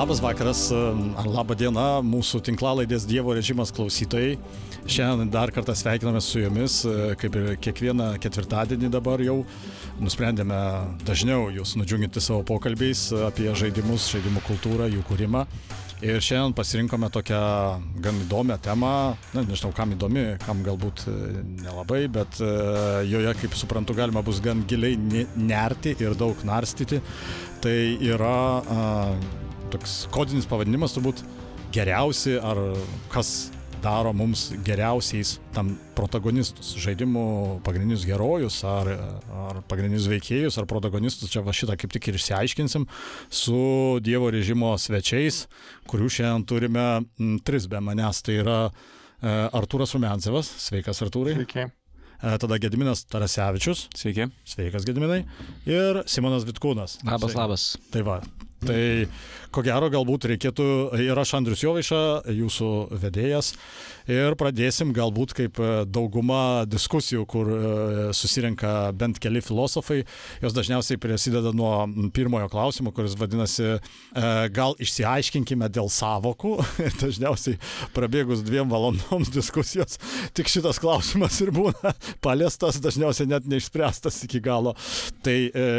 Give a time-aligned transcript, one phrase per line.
[0.00, 0.60] Labas vakaras,
[1.20, 4.38] ar laba diena mūsų tinklalaidės Dievo režimas klausytojai.
[4.88, 6.78] Šiandien dar kartą sveikiname su jumis,
[7.20, 9.42] kaip ir kiekvieną ketvirtadienį dabar jau
[10.00, 10.60] nusprendėme
[11.04, 15.44] dažniau jūs nudžiunginti savo pokalbiais apie žaidimus, žaidimų kultūrą, jų kūrimą.
[16.00, 17.42] Ir šiandien pasirinkome tokią
[18.00, 18.94] gan įdomią temą,
[19.36, 21.04] na, nežinau, kam įdomi, kam galbūt
[21.60, 24.96] nelabai, bet joje, kaip suprantu, galima bus gan giliai
[25.36, 27.04] nerti ir daug narstyti.
[27.60, 28.40] Tai yra
[29.72, 31.22] toks kodinis pavadinimas turbūt
[31.74, 32.58] geriausi ar
[33.12, 37.24] kas daro mums geriausiais tam protagonistus, žaidimų
[37.64, 38.90] pagrindinius herojus ar,
[39.32, 42.86] ar pagrindinius veikėjus ar protagonistus, čia va šitą kaip tik ir išsiaiškinsim
[43.32, 43.60] su
[44.04, 45.46] Dievo režimo svečiais,
[45.90, 48.72] kurių šiandien turime m, tris be manęs, tai yra e,
[49.56, 51.38] Artūras Rumencevas, sveikas Artūrai.
[51.40, 51.70] Sveiki.
[52.20, 53.86] E, tada Gediminas Tarasevičius.
[53.96, 54.28] Sveiki.
[54.44, 55.22] Sveikas Gediminai.
[55.68, 57.00] Ir Simonas Vitkūnas.
[57.06, 57.40] Labas, Sveiki.
[57.40, 57.66] labas.
[57.94, 58.20] Tai va.
[58.60, 58.82] Tai
[59.54, 60.64] ko gero galbūt reikėtų,
[61.00, 62.00] ir aš Andrius Jovaiša,
[62.36, 63.54] jūsų vedėjas,
[64.10, 67.50] ir pradėsim galbūt kaip dauguma diskusijų, kur
[68.16, 70.02] susirenka bent keli filosofai,
[70.42, 73.78] jos dažniausiai prasideda nuo pirmojo klausimo, kuris vadinasi,
[74.56, 76.56] gal išsiaiškinkime dėl savokų,
[77.02, 77.60] dažniausiai
[77.94, 80.00] prabėgus dviem valandoms diskusijos,
[80.36, 84.74] tik šitas klausimas ir būna paliestas, dažniausiai net neišspręstas iki galo.
[85.24, 85.36] Tai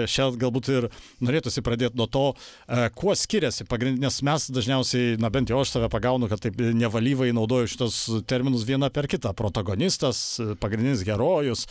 [0.09, 0.89] šiandien galbūt ir
[1.23, 2.25] norėtųsi pradėti nuo to,
[2.97, 7.71] kuo skiriasi pagrindinės, mes dažniausiai, na bent jau aš save pagaunu, kad taip nevalyvai naudoju
[7.71, 9.33] šitos terminus vieną per kitą.
[9.37, 11.67] Protagonistas, pagrindinis herojus,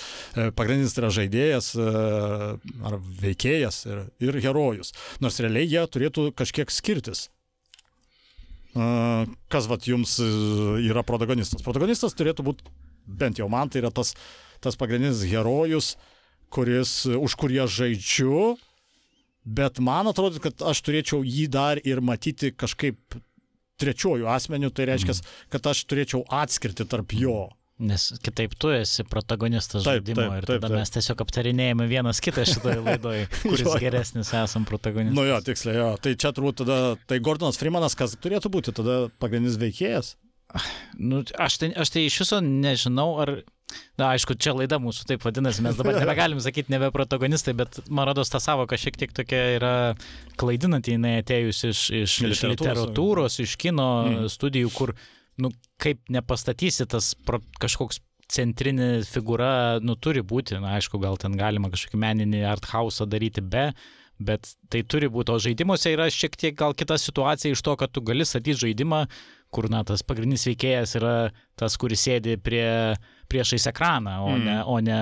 [0.58, 4.94] pagrindinis tai yra žaidėjas ar veikėjas ir, ir herojus.
[5.24, 7.28] Nors realiai jie turėtų kažkiek skirtis.
[8.70, 11.62] Kas vat jums yra protagonistas?
[11.66, 12.74] Protagonistas turėtų būti,
[13.06, 14.14] bent jau man, tai yra tas,
[14.62, 15.96] tas pagrindinis herojus,
[16.54, 18.44] kuris, už kurį aš žaidžiu,
[19.46, 23.18] bet man atrodo, kad aš turėčiau jį dar ir matyti kažkaip
[23.80, 25.16] trečiojų asmenių, tai reiškia,
[25.52, 27.48] kad aš turėčiau atskirti tarp jo.
[27.80, 30.76] Nes kitaip tu esi protagonistas Taip, žaidimo taip, ir taip, tada taip.
[30.82, 33.76] mes tiesiog aptarinėjame vienas kitą šitoje laidoje, kuris jo.
[33.80, 35.16] geresnis esam protagonistas.
[35.16, 35.86] Nu jo, tiksliai, jo.
[36.04, 40.12] Tai čia turbūt tada, tai Gordonas Freemanas, kas turėtų būti tada pagrindinis veikėjas?
[40.98, 43.40] Nu, aš, tai, aš tai iš viso nežinau, ar...
[43.94, 48.08] Na, aišku, čia laida mūsų taip vadinasi, mes dabar nebegalim sakyti nebe protagonistai, bet man
[48.08, 49.72] rodos ta savoka šiek tiek tokia yra
[50.40, 53.38] klaidinanti, jinai atėjus iš, iš, iš Literatūros.
[53.44, 54.26] iš kino Mm.
[54.32, 54.94] studijų, kur,
[55.38, 61.38] nu, kaip nepastatysi tas pro, kažkoks centrinė figūra, nu, turi būti, na, aišku, gal ten
[61.38, 63.68] galima kažkokį meninį art house daryti be,
[64.20, 67.94] bet tai turi būti, o žaidimuose yra šiek tiek gal kita situacija iš to, kad
[67.94, 69.04] tu gali statyti žaidimą,
[69.50, 71.14] kur, na, tas pagrindinis veikėjas yra
[71.58, 72.94] tas, kuris sėdi prie,
[73.30, 74.44] priešais ekraną, o, Mm.
[74.44, 75.00] ne, o ne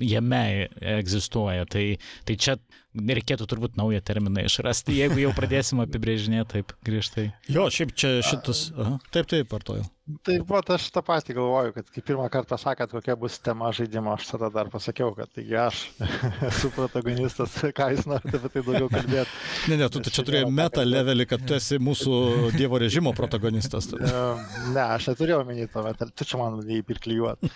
[0.00, 1.64] jame egzistuoja.
[1.68, 2.56] Tai, tai čia
[2.96, 7.28] reikėtų turbūt naują terminą išrasti, jeigu jau pradėsim apibrėžinėti taip griežtai.
[7.52, 8.70] Jo, šiaip čia šitas.
[8.76, 8.96] Aha.
[9.10, 9.86] Taip, taip, vartoju.
[10.22, 14.12] Tai va, aš tą patį galvoju, kad kai pirmą kartą pasakėt, kokia bus tema žaidimo,
[14.14, 15.80] aš tada dar pasakiau, kad taigi aš
[16.46, 19.34] esu protagonistas, ką jūs norite apie tai daugiau kalbėti.
[19.66, 22.20] Ne, ne, tu, tu čia turėjai meta levelį, kad tu esi mūsų
[22.54, 23.90] Dievo režimo protagonistas.
[23.98, 27.50] Ne, aš neturėjau minėti to, bet tu čia man jį pirklijuot.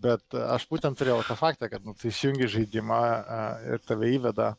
[0.00, 3.42] Bet aš būtent turėjau tą faktą, kad nu, tai įsijungi žaidimą a,
[3.74, 4.54] ir tave įveda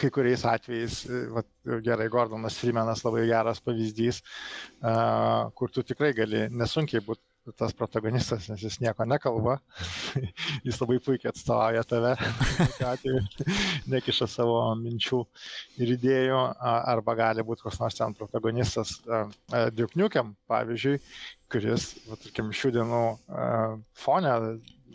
[0.00, 1.48] kai kuriais atvejais, e, vat,
[1.84, 4.22] gerai, Gordonas Freemanas labai geras pavyzdys,
[4.82, 7.24] a, kur tu tikrai gali nesunkiai būti
[7.54, 9.60] tas protagonistas, nes jis nieko nekalba,
[10.66, 12.16] jis labai puikiai atstovauja tave,
[12.82, 13.22] atveju,
[13.92, 15.20] nekiša savo minčių
[15.78, 18.96] ir idėjų, arba gali būti koks nors ten protagonistas
[19.78, 20.98] Diukniukiam, pavyzdžiui,
[21.52, 23.04] kuris, va, tarkim, šių dienų
[24.02, 24.34] fone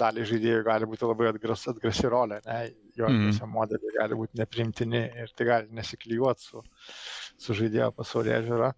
[0.02, 2.58] dalį žaidėjų gali būti labai atgras, atgrasi rolė, ne?
[2.98, 3.40] jo mm.
[3.52, 6.66] modeliai gali būti neprimtini ir tai gali nesiklyjuoti su,
[7.40, 8.74] su žaidėjo pasaulyje žiūra.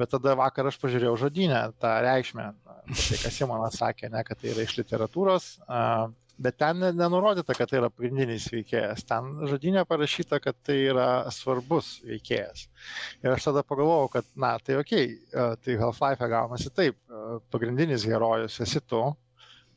[0.00, 4.54] Bet tada vakar aš pažiūrėjau žodinę, tą reikšmę, tai, kas Simonas sakė, ne, kad tai
[4.54, 5.48] yra iš literatūros,
[6.40, 9.04] bet ten ne- nenurodyta, kad tai yra pagrindinis veikėjas.
[9.08, 12.68] Ten žodinė parašyta, kad tai yra svarbus veikėjas.
[13.20, 14.94] Ir aš tada pagalvojau, kad, na, tai ok,
[15.64, 16.96] tai Half-Life gaunasi taip,
[17.52, 19.02] pagrindinis herojus esi tu,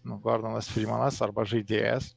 [0.08, 2.12] nu, Gordonas Freemanas arba žaidėjas,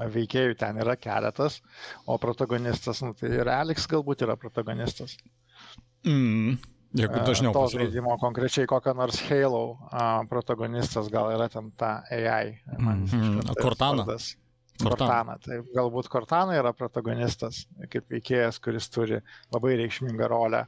[0.00, 1.60] veikėjų ten yra keletas,
[2.06, 5.16] o protagonistas, nu, tai ir Alex galbūt yra protagonistas.
[6.06, 6.58] Mm.
[6.96, 12.00] Jeigu E, dažniau to žaidimo konkrečiai kokio nors Halo a, protagonistas gal yra ten ta
[12.10, 12.56] AI.
[12.78, 14.04] man visiškai tas Cortana.
[14.06, 14.26] vardas.
[14.80, 14.96] Cortana.
[14.98, 15.36] Cortana.
[15.44, 17.62] Tai galbūt Cortana yra protagonistas,
[17.92, 19.20] kaip veikėjas, kuris turi
[19.54, 20.64] labai reikšmingą rolę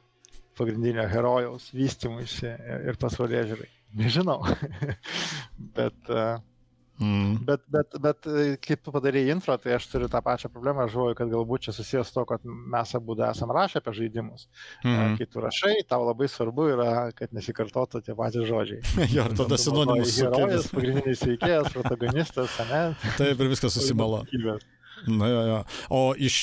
[0.57, 2.47] pagrindinio herojaus vystimuisi
[2.87, 3.69] ir pasaulyje žiūrai.
[3.99, 4.39] Nežinau.
[5.77, 6.37] Bet uh,
[7.01, 7.37] Mm.
[7.45, 10.93] Bet, bet, bet e, kaip tu padarėjai info, tai aš turiu tą pačią problemą, aš
[10.93, 14.45] žinau, kad galbūt čia susijęs to, kad mes abu esam rašę apie žaidimus.
[14.85, 15.15] Mm.
[15.17, 18.83] Kai tu rašai, tau labai svarbu yra, kad nesikartotų tie patys žodžiai.
[19.15, 22.85] jo, ir tada sinonimus Herojus, pagrindinis veikėjas, protagonistas, ne?
[23.17, 24.23] Taip, ir viskas susimala.
[25.03, 25.57] Na, jo, jo.
[25.91, 26.37] O iš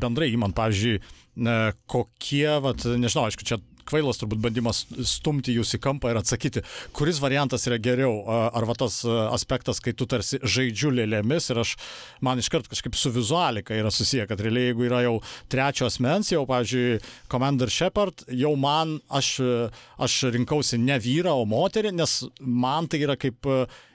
[0.00, 1.56] bendrai įman, pavyzdžiui, e,
[1.90, 3.58] kokie, vat, nežinau, aišku, čia
[3.88, 6.64] kvailas turbūt bandymas stumti jūs į kampą ir atsakyti,
[6.96, 8.22] kuris variantas yra geriau.
[8.52, 11.76] Ar va tas aspektas, kai tu tarsi žaidžiu lėlėmis ir aš,
[12.24, 15.14] man iškart kažkaip su vizualika yra susiję, kad realiai jeigu yra jau
[15.52, 16.98] trečio asmens, jau, pavyzdžiui,
[17.32, 19.34] Commander Shepard, jau man, aš,
[20.02, 23.48] aš rinkausi ne vyrą, o moterį, nes man tai yra kaip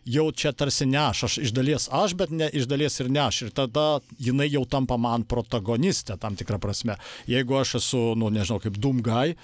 [0.08, 3.26] jau čia tarsi ne aš, aš iš dalies aš, bet ne iš dalies ir ne
[3.28, 3.42] aš.
[3.48, 6.98] Ir tada jinai jau tampa man protagonistė tam tikrą prasme.
[7.28, 9.36] Jeigu aš esu, nu nežinau, kaip Dumgai,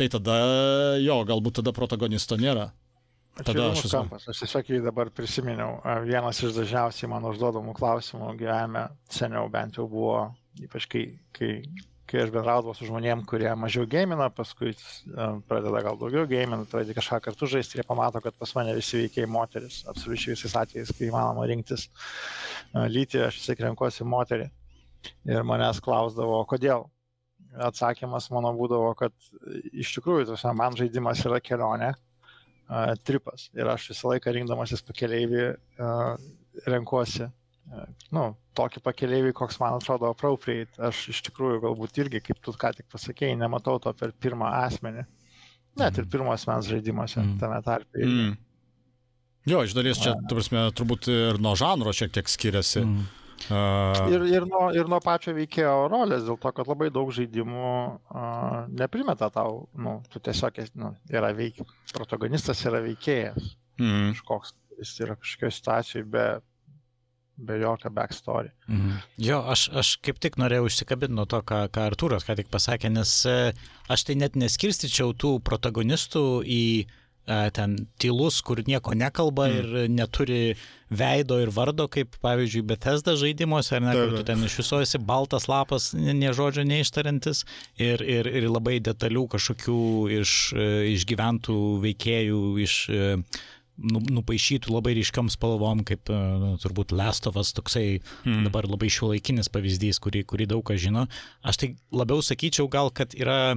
[0.00, 0.36] tai tada
[1.02, 2.70] jo, galbūt tada protagonisto nėra.
[3.44, 3.92] Tada aš esu.
[3.94, 4.26] Kampas.
[4.28, 5.78] Aš tiesiog jį dabar prisiminiau.
[6.04, 10.26] Vienas iš dažniausiai man užduodamų klausimų gyvenime seniau bent jau buvo,
[10.60, 11.04] ypač kai,
[11.36, 11.52] kai,
[12.10, 14.74] kai aš bendraudavau su žmonėm, kurie mažiau gėmina, paskui
[15.48, 18.98] pradeda gal daugiau gėmina, pradeda kažką kartu žaisti ir jie pamato, kad pas mane visi
[19.00, 21.88] veikiai moteris, absoliučiai visais atvejais, kai įmanoma rinktis
[22.74, 24.50] lytį, aš vis tiek renkuosi moterį.
[25.32, 26.90] Ir manęs klausdavo, kodėl.
[27.58, 29.12] Atsakymas mano būdavo, kad
[29.72, 33.48] iš tikrųjų, tuose, man žaidimas yra kelionė, uh, tripas.
[33.58, 36.14] Ir aš visą laiką rinkdamasis pakeleivį uh,
[36.70, 40.78] renkuosi, uh, nu, tokį pakeleivį, koks man atrodo appropriate.
[40.78, 45.06] Aš iš tikrųjų galbūt irgi, kaip tu ką tik pasakėjai, nematau to per pirmą asmenį.
[45.80, 47.38] Net ir pirmo asmens žaidimuose, Mm.
[47.38, 47.98] tame tarpe.
[47.98, 48.36] Mm.
[49.46, 52.82] Jo, iš dalies čia, tu prasme, turbūt ir nuo žanro šiek tiek skiriasi.
[52.84, 53.06] Mm.
[53.48, 57.70] Uh, Ir, ir, nuo, ir nuo pačio veikėjo rolės, dėl to, kad labai daug žaidimų
[57.70, 61.62] uh, neprimeta tau, nu, tu tiesiog esi, nu, yra veik,
[61.94, 64.12] protagonistas yra veikėjas mm.
[64.14, 66.26] kažkoks, jis yra kažkokioje situacijoje be,
[67.40, 68.52] be jokio backstory.
[68.68, 69.00] Mhm.
[69.24, 72.92] Jo, aš, aš kaip tik norėjau užsikabinti nuo to, ką, ką Artūras ką tik pasakė,
[72.92, 73.38] nes e,
[73.90, 79.58] aš tai net neskirstyčiau tų protagonistų į e, ten tylus, kur nieko nekalba Mm.
[79.58, 80.56] ir neturi
[80.90, 84.98] veido ir vardo, kaip pavyzdžiui Bethesda žaidimuose, ar ne, kur tu ten iš viso esi
[84.98, 87.44] baltas lapas, nie žodžio neištarantis
[87.78, 89.78] ir, ir, ir labai detalių kažkokių
[90.20, 93.22] iš, e, išgyventų veikėjų, iš e,
[93.80, 96.12] nu- nupaišytų labai ryškiam spalvom, kaip e,
[96.42, 98.44] nu, turbūt Lestovas toksai Mm.
[98.48, 101.06] dabar labai šiuolaikinis pavyzdys, kurį, kurį daug kas žino.
[101.44, 103.54] Aš tai labiau sakyčiau gal, kad yra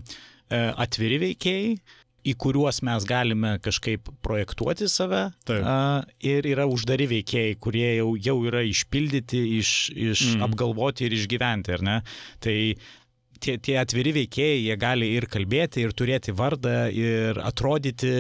[0.52, 1.78] e, atviri veikėjai,
[2.24, 5.26] į kuriuos mes galime kažkaip projektuoti save.
[5.48, 5.64] Taip.
[5.68, 5.78] A,
[6.24, 10.44] ir yra uždari veikėjai, kurie jau, jau yra išpildyti, iš, iš Mm.
[10.48, 11.98] apgalvoti ir išgyventi, ar ne?
[12.40, 12.56] Tai
[13.44, 18.14] tie, tie atviri veikėjai, jie gali ir kalbėti, ir turėti vardą, ir atrodyti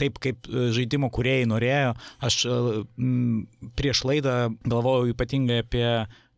[0.00, 1.92] taip, kaip e, žaidimo kuriejai norėjo.
[2.24, 2.56] Aš e,
[2.98, 3.44] m,
[3.76, 5.86] prieš laidą galvojau ypatingai apie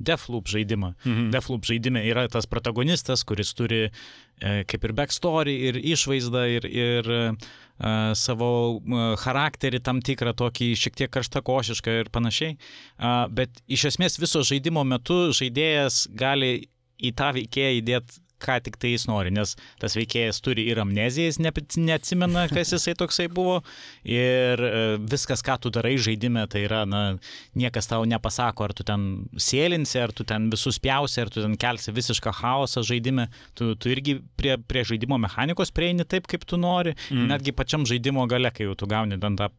[0.05, 0.93] Deathloop žaidimą.
[1.05, 1.31] Mhm.
[1.35, 3.91] Deathloop žaidime yra tas protagonistas, kuris turi e,
[4.69, 7.23] kaip ir backstory, ir išvaizdą, ir, ir e,
[8.19, 12.59] savo e, charakterį tam tikrą tokį šiek tiek karštakošišką ir panašiai.
[12.99, 16.69] A, Bet iš esmės viso žaidimo metu žaidėjas gali
[17.03, 21.31] į tą veikėją įdėti ką tik tai jis nori, nes tas veikėjas turi ir amneziją,
[21.31, 21.53] jis ne,
[21.89, 23.61] neatsimena, kas jisai toksai buvo,
[24.09, 24.83] ir e,
[25.13, 27.03] viskas, ką tu darai žaidime, tai yra, na,
[27.59, 29.07] niekas tau nepasako, ar tu ten
[29.37, 33.93] sėlinsi, ar tu ten visus pjausi, ar tu ten kelsi visišką chaosą žaidime, tu, tu
[33.93, 37.31] irgi prie, prie žaidimo mechanikos prieini taip, kaip tu nori, mm.
[37.33, 39.51] netgi pačiam žaidimo gale, kai jau tu gauni ten tą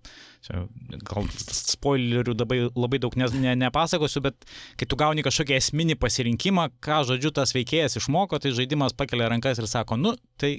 [0.44, 0.66] Čia,
[1.08, 4.44] gal spoilerių labai, labai daug ne, ne, nepasakosiu, bet
[4.80, 9.62] kai tu gauni kažkokį esminį pasirinkimą, ką žodžiu tas veikėjas išmoko, tai žaidimas pakelia rankas
[9.62, 10.58] ir sako, nu, tai,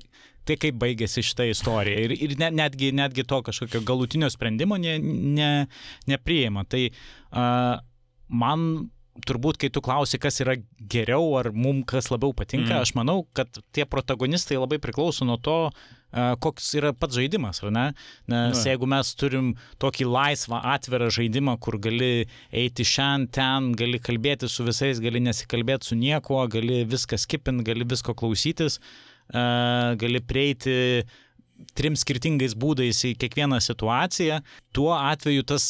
[0.48, 2.06] tai kaip baigėsi šitą istoriją.
[2.06, 4.96] Ir, ir ne, netgi, netgi to kažkokio galutinio sprendimo ne,
[5.36, 5.50] ne,
[6.08, 6.64] nepriima.
[6.64, 7.74] Tai uh,
[8.32, 8.68] man
[9.28, 12.86] turbūt, kai tu klausi, kas yra geriau ar mum kas labiau patinka, mm.
[12.88, 17.72] aš manau, kad tie protagonistai labai priklauso nuo to, uh, koks yra pats žaidimas, ar
[17.74, 17.86] ne?
[18.30, 18.64] Nes Na.
[18.70, 19.52] jeigu mes turim
[19.82, 25.90] tokį laisvą, atvirą žaidimą, kur gali eiti šiandien, ten, gali kalbėti su visais, gali nesikalbėti
[25.90, 28.78] su niekuo, gali viską skipinti, gali visko klausytis,
[29.32, 31.04] gali prieiti
[31.78, 34.40] trim skirtingais būdais į kiekvieną situaciją,
[34.74, 35.68] tuo atveju tas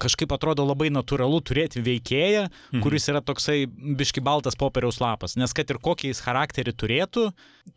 [0.00, 2.82] kažkaip atrodo labai natūralu turėti veikėją, mhm.
[2.84, 5.36] kuris yra toksai biški baltas popieriaus lapas.
[5.40, 7.28] Nes kad ir kokį jis charakterį turėtų,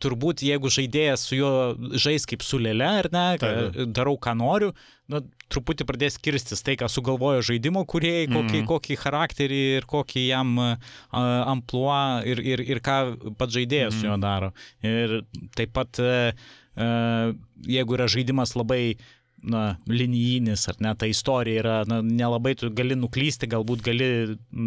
[0.02, 1.52] turbūt jeigu žaidėjas su juo
[2.00, 3.78] žais kaip su lėle, ar ne, Taip.
[3.92, 4.72] darau ką noriu,
[5.12, 5.20] nu,
[5.52, 8.68] truputį pradės kirstis tai, ką sugalvojo žaidimo kuriejai, kokį, Mhm.
[8.70, 10.76] kokį charakterį ir kokį jam uh,
[11.12, 14.52] ampluo ir, ir, ir ką pats žaidėjas su juo daro.
[14.80, 15.22] Ir
[15.58, 16.32] taip pat, uh,
[16.76, 17.34] uh,
[17.68, 18.96] jeigu yra žaidimas labai
[19.42, 24.08] na, linijinis, ar ne, ta istorija yra, na, nelabai tu gali nuklysti, galbūt gali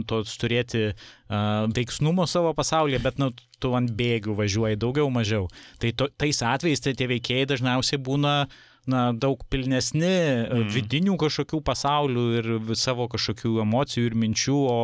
[0.10, 3.32] tos turėti uh, veiksnumo savo pasaulyje, bet, na,
[3.63, 5.50] tu ant bėgių važiuoji daugiau mažiau.
[5.82, 10.67] Tai to, tais atvejais tai tie veikėjai dažniausiai būna uh, na, daug pilnesni mm.
[10.73, 12.49] vidinių kažkokių pasaulių ir
[12.79, 14.77] savo kažkokių emocijų ir minčių, o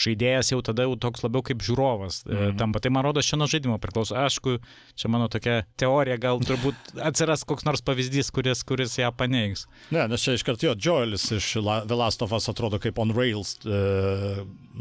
[0.00, 2.56] žaidėjas jau tada jau toks labiau kaip žiūrovas mm.
[2.60, 2.82] tampa.
[2.82, 4.16] Tai man rodos, čia nuo žaidimo priklauso.
[4.18, 4.58] Aišku,
[4.98, 9.66] čia mano tokia teorija, gal turbūt atsiras koks nors pavyzdys, kuris, kuris ją paneigs.
[9.94, 13.56] Ne, nes čia iškart jo, Joelis iš The Last of Us atrodo kaip on rails,
[13.64, 13.80] e,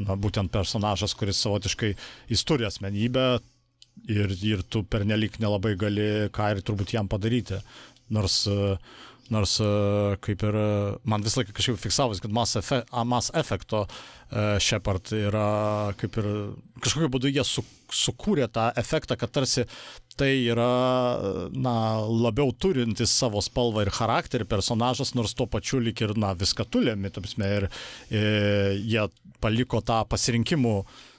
[0.03, 1.93] na, būtent personažas, kuris savotiškai
[2.31, 3.27] jis turi asmenybę,
[4.09, 7.59] ir, ir tu pernelik nelabai gali ką ir turbūt jam padaryti.
[8.13, 8.47] Nors,
[9.33, 9.53] nors
[10.23, 10.57] kaip ir
[11.07, 13.85] man visą laiką kažkaip fiksavus, kad Mass, efe, Mass Effecto
[14.61, 16.27] Shepard yra kaip ir
[16.83, 19.63] kažkokiu būdu jie su, sukūrė tą efektą, kad tarsi
[20.17, 20.67] tai yra
[21.53, 26.67] na, labiau turintis savo spalvą ir charakterį personažas, nors tuo pačiu lik ir na, viską
[26.69, 27.13] tulėmi,
[27.47, 27.69] ir,
[28.11, 29.07] ir jie
[29.41, 31.12] paliko tą pasirinkimų uh, E,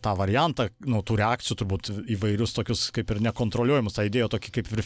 [0.00, 4.70] tą variantą, nu, tų reakcijų turbūt įvairius tokius kaip ir nekontroliuojamus, tą idėją tokį kaip
[4.72, 4.82] ir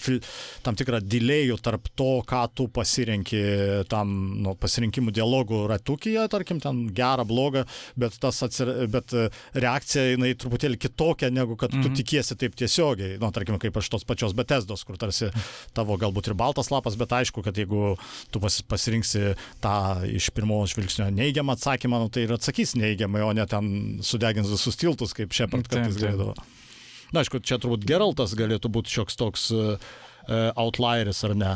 [0.67, 3.43] tam tikrą dilėjų tarp to, ką tu pasirenki
[3.91, 7.65] tam nu, pasirinkimų dialogų ratukyje, tarkim, ten gerą, blogą,
[7.97, 8.73] bet, tas atsir...
[8.91, 9.15] bet
[9.55, 11.83] reakcija jinai truputėlį kitokia, negu kad mm -hmm.
[11.83, 11.97] tu mhm.
[12.03, 15.31] tikiesi taip tiesiogiai, nu, tarkim, kaip aš tos pačios Betesdos, kur tarsi
[15.73, 17.97] tavo galbūt ir baltas lapas, bet aišku, kad jeigu
[18.31, 23.33] tu pas, pasirinksi tą iš pirmo žvilgsnio neigiamą atsakymą, nu, tai ir atsakys neigiamai, o
[23.33, 26.37] ne ten sudegins visus tiltus, kaip Shepard kartais galėdavo.
[27.13, 29.91] Na, aišku, čia turbūt Geraltas galėtų būti šioks toks uh,
[30.61, 31.55] outlieris, ar ne?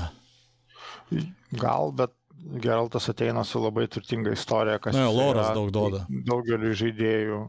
[1.61, 2.15] Gal, bet
[2.63, 4.97] Geraltas ateina su labai turtinga istorija, kas...
[4.97, 6.07] Na, Loras daug duoda.
[6.09, 7.41] Daugeliu žaidėjų,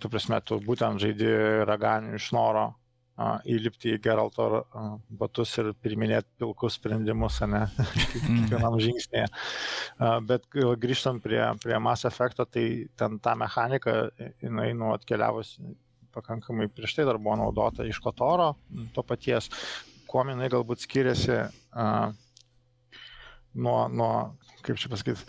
[0.00, 1.34] tu prasme, tu būtent žaidži
[1.68, 2.70] raganių iš noro
[3.48, 4.46] įlipti į Geralto
[5.20, 7.64] batus ir priminėti pilkus sprendimus, ne,
[8.12, 9.26] kiekvienam žingsnėje.
[10.28, 14.08] Bet grįžtant prie, prie Mass Effecto, tai ten ta mechanika,
[14.42, 15.56] jinai nu atkeliavus
[16.14, 18.52] pakankamai prieš tai dar buvo naudota iš Kotoro,
[18.94, 19.50] to paties,
[20.08, 22.14] kuo jinai galbūt skiriasi uh,
[23.58, 24.12] nuo, nuo,
[24.66, 25.26] kaip čia pasakyti,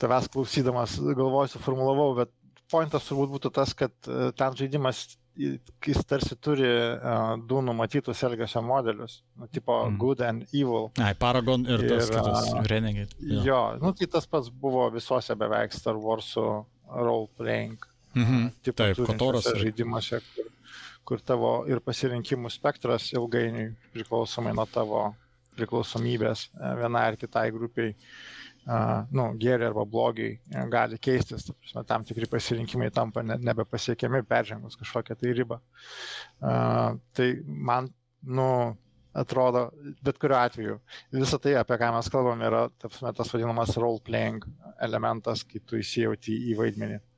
[0.00, 2.32] tavęs klausydamas galvoju, suformulavau, bet
[2.72, 3.94] pointas turbūt būtų tas, kad
[4.36, 9.98] ten žaidimas jis tarsi turi uh, du numatytus elgesio modelius, nu, tipo mm.
[10.00, 10.90] good and evil.
[11.02, 13.16] Ai, Paragon ir, ir tas kitas, uh, Renegade.
[13.20, 13.42] Jo.
[13.44, 16.46] jo, nu, tai tas pats buvo visuose beveik Star Wars'ų
[17.02, 17.78] role playing.
[18.16, 18.50] Mm -hmm.
[18.62, 19.50] tipo, Taip, Kotoras.
[19.60, 20.50] Žaidimuose, kur,
[21.04, 25.14] kur tavo ir pasirinkimų spektras ilgainiui priklausomai nuo tavo
[25.56, 26.48] priklausomybės
[26.80, 27.94] vienai ar kitai grupiai
[28.66, 30.30] nu, gėrį arba blogį
[30.72, 35.60] gali keistis, ta prasme, tam tikri pasirinkimai tampa nebepasiekiami peržengus kažkokią tai ribą.
[36.40, 37.92] Tai man,
[38.26, 38.48] nu,
[39.16, 39.68] atrodo,
[40.04, 40.78] bet kuriuo atveju,
[41.14, 44.44] visą tai, apie ką mes kalbam, yra prasme, tas vadinamas role playing
[44.82, 46.98] elementas, kai tu įsijauti į vaidmenį.
[46.98, 47.15] Ir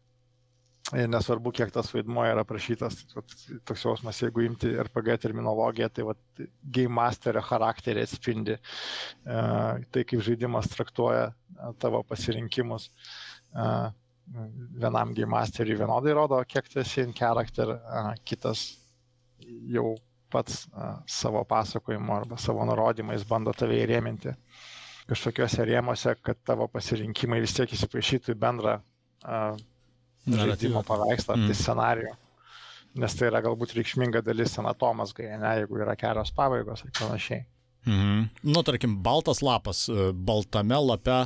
[0.92, 6.20] nesvarbu, kiek tas vaidmuo yra aprašytas, tai toks jausmas, jeigu imti RPG terminologiją, tai vat,
[6.62, 11.28] game masterio charakterį atspindi uh, tai, kaip žaidimas traktuoja
[11.82, 12.88] tavo pasirinkimus.
[13.52, 13.88] Uh,
[14.80, 18.66] vienam game masteriui vienodai rodo, kiek tu esi in character, uh, kitas
[19.72, 19.94] jau
[20.28, 20.66] pats
[21.08, 24.34] savo pasakojimu arba savo nurodymais bando tave įrėminti
[25.08, 28.74] kažkokiuose rėmose, kad tavo pasirinkimai vis tiek įsipaišytų į bendrą
[30.26, 31.50] žaidimo paveikslą, tai mm.
[31.50, 32.14] tai scenarijų.
[32.98, 37.44] Nes tai yra galbūt reikšminga dalis anatomas, gai, ne, jeigu yra kelios pabaigos ir panašiai.
[37.86, 38.24] Mhm.
[38.50, 41.20] Nu, tarkim, baltas lapas, e, baltame lape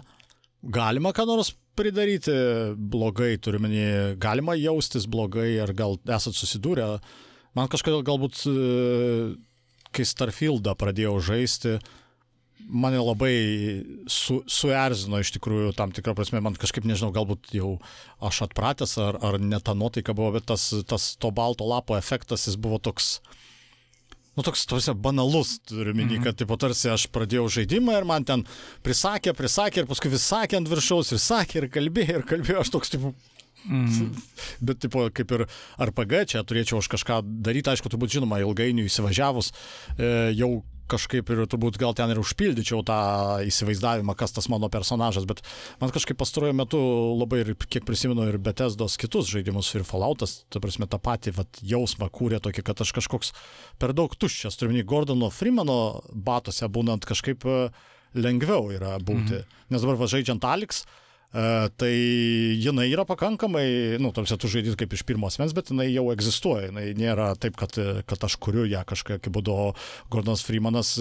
[0.63, 2.35] galima ką nors pridaryti
[2.77, 3.87] blogai, turiuomenį,
[4.21, 6.91] galima jaustis blogai, ar gal esat susidūrę.
[7.57, 9.33] Man kažkodėl galbūt, e,
[9.93, 12.02] kai Starfieldą pradėjau žaisti, uh,
[12.69, 13.35] mane labai
[14.11, 17.77] su, suerzino iš tikrųjų tam tikrą prasme, man kažkaip nežinau, galbūt jau
[18.23, 22.47] aš atpratęs ar, ar ne ta nuotaika buvo, bet tas, tas to balto lapo efektas
[22.49, 23.19] jis buvo toks,
[24.39, 26.29] nu toks, tarsi, banalus, turiu minį, mhm.
[26.29, 28.47] kad, tipo, tarsi aš pradėjau žaidimą ir man ten
[28.87, 32.75] prisakė, prisakė ir paskui vis sakė ant viršaus ir sakė ir kalbėjo ir kalbėjo, aš
[32.77, 33.15] toks, tipo,
[33.63, 34.11] Mm.
[34.67, 35.45] Bet, tipo, kaip ir
[35.79, 39.53] RPG, čia turėčiau aš kažką daryti, aišku, turbūt žinoma, ilgainiui įsivažiavus,
[39.95, 40.51] e, jau
[40.91, 42.99] kažkaip ir turbūt gal ten ir užpildyčiau tą
[43.47, 45.43] įsivaizdavimą, kas tas mano personažas, bet
[45.81, 46.81] man kažkaip pastaruoju metu
[47.21, 51.63] labai ir kiek prisimenu ir Betesdos kitus žaidimus ir Falloutas, ta prasme, tą patį vat,
[51.63, 53.33] jausmą kūrė tokį, kad aš kažkoks
[53.83, 57.61] per daug tuščias, turiu minį Gordono Freemano batose būnant kažkaip e,
[58.19, 59.43] lengviau yra būti.
[59.43, 59.63] Mhm.
[59.73, 60.85] Nes dabar va žaidžiant Alex,
[61.33, 61.93] tai
[62.61, 66.69] jinai yra pakankamai, nu, tamsia, tu žaidži kaip iš pirmos mens, bet jinai jau egzistuoja.
[66.69, 69.57] Jinai nėra taip, kad, kad aš kuriu ją kažkokiu būdu.
[70.13, 70.93] Gordonas Freemanas,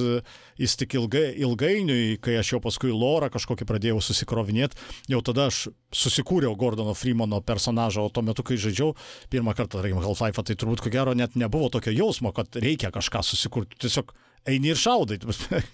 [0.60, 4.80] jis tik ilgai, ilgainiui, kai aš jau paskui Lorą kažkokį pradėjau susikrovinėti,
[5.12, 8.96] jau tada aš susikūriau Gordono Freemano personažą, o tuo metu, kai žaidžiau
[9.34, 13.24] pirmą kartą, tarkim, Half-Life, tai turbūt ko gero net nebuvo tokio jausmo, kad reikia kažką
[13.28, 13.80] susikurti.
[13.84, 14.16] Tiesiog
[14.48, 15.20] eini ir šaudai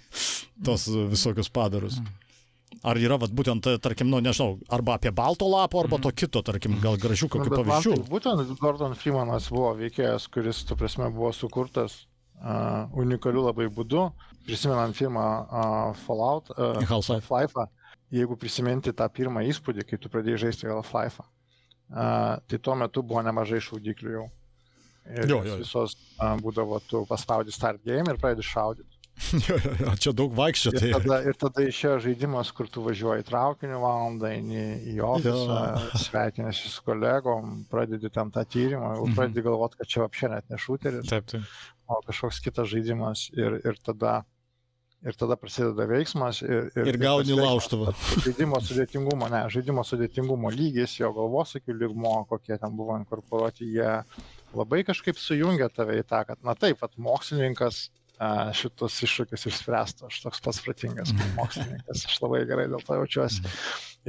[0.65, 2.01] tos visokius padarus.
[2.01, 2.26] Mm.
[2.87, 6.77] Ar yra, vat, būtent, tarkim, nu, nežinau, arba apie balto lapo, arba to kito, tarkim,
[6.83, 7.95] gal gražių kokių nu, pavyzdžių.
[7.95, 14.09] Tai būtent Gordon Freemanas buvo veikėjas, kuris, tu prasme, buvo sukurtas uh, unikaliu labai būdu.
[14.47, 17.65] Prisimenant filmą uh, Fallout, uh, Half-Life,
[18.13, 23.23] jeigu prisiminti tą pirmą įspūdį, kai tu pradėjai žaisti Half-Life, uh, tai tuo metu buvo
[23.25, 24.27] nemažai šaudiklių jau.
[25.07, 25.57] Ir jo, jo.
[25.63, 28.96] visos uh, būdavo, tu paspaudi start game ir pradedi šaudyti.
[29.47, 30.71] Jo, jo, čia daug vaikščio.
[30.75, 30.87] Tai...
[30.89, 35.59] Ir tada, ir tada išėjo žaidimas, kur tu važiuoji traukiniu valandą, eini į ofisą,
[36.05, 39.17] sveikinasi su kolegom, pradedi tam tą tyrimą, jau mhm.
[39.17, 41.59] pradedi galvoti, kad čia apšė net ne šūteris, taip, taip.
[41.89, 43.27] o kažkoks kitas žaidimas.
[43.35, 44.21] Ir, ir, tada,
[45.03, 46.43] ir tada prasideda veiksmas.
[46.45, 47.97] Ir, ir, ir gauni lauštuvą.
[48.27, 53.99] Žaidimo sudėtingumo, ne, žaidimo sudėtingumo lygis, jo galvosakių lygmo, kokie ten buvo inkorporuoti, jie
[54.55, 57.87] labai kažkaip sujungia tave į tą, kad, na taip, at mokslininkas
[58.57, 60.07] šitus iššūkius išspręstų.
[60.09, 63.53] Aš toks pats pratingas kaip mokslininkas, aš labai gerai dėl to jaučiuosi.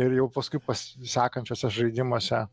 [0.01, 2.47] Ir jau paskui sekančiose žaidimuose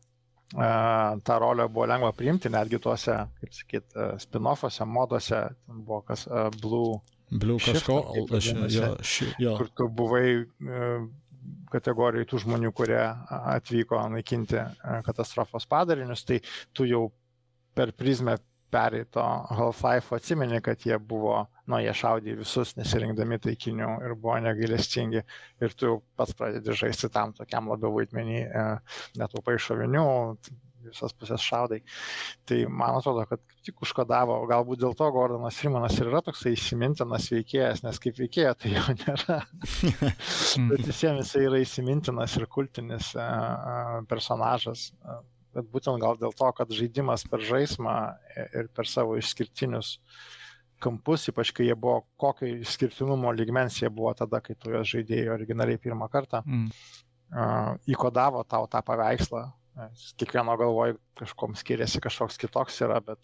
[1.26, 6.26] tą rolę buvo lengva priimti, netgi tuose, kaip sakyt, spin-offuose, moduose, ten buvo kas
[6.60, 7.00] Blue.
[7.26, 7.96] Blue kažko,
[8.38, 8.92] aš jo,
[9.42, 9.56] jo.
[9.58, 10.28] Kur tu buvai
[11.72, 13.02] kategorijai tų žmonių, kurie
[13.34, 14.62] atvyko naikinti
[15.06, 16.38] katastrofos padarinius, tai
[16.70, 17.08] tu jau
[17.74, 18.38] per prizmę
[18.70, 19.22] pereito
[19.58, 21.38] Half-Life atsimeni, kad jie buvo,
[21.70, 27.34] nu, jie šaudė visus nesirinkdami taikinių ir buvo negailestingi ir tu pats pradedi žaisti tam
[27.36, 28.64] tokiam labiau vaidmenį, e,
[29.22, 30.06] netaupai šovinių,
[30.86, 31.80] visas pusės šaudai.
[32.46, 37.30] Tai man atrodo, kad tik užkodavo, galbūt dėl to Gordonas Freemanas ir yra toksai įsimintinas
[37.32, 39.40] veikėjas, nes kaip veikėja tai jo nėra.
[40.70, 44.90] Bet visiems jisai yra įsimintinas ir kultinis e, e, personažas
[45.56, 47.96] bet būtent gal dėl to, kad žaidimas per žaismą
[48.46, 49.96] ir per savo išskirtinius
[50.82, 55.32] kampus, ypač kai jie buvo, kokio išskirtinumo lygmens jie buvo tada, kai tu juos žaidėjai
[55.32, 56.66] originaliai pirmą kartą, mm.
[57.32, 59.46] uh, įkodavo tau tą paveikslą.
[60.16, 63.20] Kiekvieno galvoj kažkom skiriasi, kažkoks kitoks yra, bet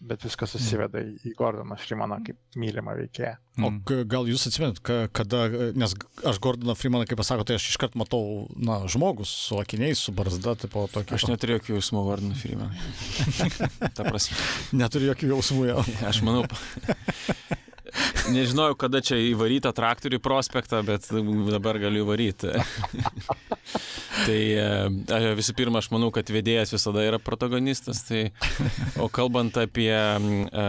[0.00, 3.34] bet viskas susiveda į Gordoną Freemaną kaip mylimą veikėją.
[3.66, 3.70] O
[4.06, 4.78] gal jūs atsimenat,
[5.16, 5.44] kada,
[5.78, 5.94] nes
[6.28, 10.54] aš Gordoną Freemaną, kaip pasako, tai aš iškart matau, na, žmogus su akiniais, su barzda,
[10.62, 11.18] tipo tokio.
[11.18, 12.72] Aš neturiu jokių jausmų Gordoną Freemaną.
[13.98, 14.38] Ta prasme.
[14.78, 15.86] Neturiu jokių jausmų jau.
[16.12, 16.46] aš manau.
[18.34, 21.08] Nežinojau, kada čia įvaryta traktorių prospektą, bet
[21.48, 22.52] dabar galiu įvaryti.
[24.26, 28.02] Tai e, visų pirma, aš manau, kad vedėjas visada yra protagonistas.
[28.08, 28.28] Tai,
[29.00, 30.66] o kalbant apie, e,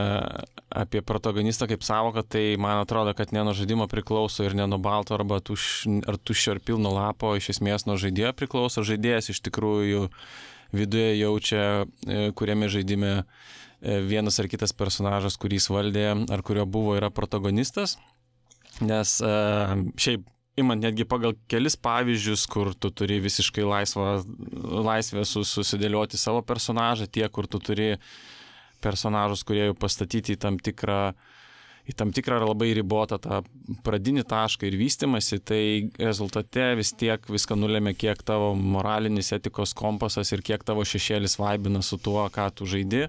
[0.83, 4.79] apie protagonistą kaip savoką, tai man atrodo, kad ne nuo žaidimo priklauso ir ne nuo
[4.81, 8.85] balto arba tuš, ar tuščio ar pilno lapo, iš esmės nuo žaidėjo priklauso.
[8.87, 10.09] Žaidėjas iš tikrųjų
[10.75, 11.63] viduje jaučia,
[12.05, 13.13] e, kuriame žaidime
[13.81, 17.97] vienas ar kitas personažas, kurį jis valdė ar kurio buvo, yra protagonistas.
[18.83, 20.27] Nes šiaip
[20.59, 24.19] imant netgi pagal kelis pavyzdžius, kur tu turi visiškai laisvą,
[24.85, 27.93] laisvę susidėlioti savo personažą, tie, kur tu turi
[28.83, 31.01] personažus, kurie jau pastatyti į tam tikrą
[31.89, 33.39] į tam tikrą ar labai ribotą tą
[33.85, 35.61] pradinį tašką ir vystimasi, tai
[35.97, 41.81] rezultate vis tiek viską nulėmė, kiek tavo moralinis etikos kompasas ir kiek tavo šešėlis vaibina
[41.85, 43.07] su tuo, ką tu žaidi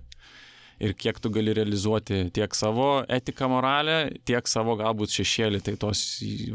[0.80, 3.96] ir kiek tu gali realizuoti tiek savo etiką, moralę,
[4.28, 5.60] tiek savo galbūt šešėlį.
[5.66, 6.02] Tai tos,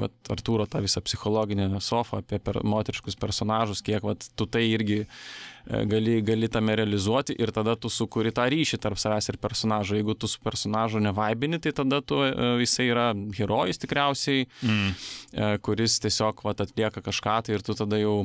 [0.01, 5.03] vat, Artūro tą visą psichologinę sofą apie per, moteriškus personažus, kiek vat, tu tai irgi
[5.03, 9.99] e, gali, gali tame realizuoti ir tada tu sukuri tą ryšį tarp savęs ir personažo.
[9.99, 14.89] Jeigu tu su personažu nevaibini, tai tada tu, e, jisai yra herojus tikriausiai, mm.
[15.35, 18.23] E, kuris tiesiog vat, atlieka kažką tai ir tu tada jau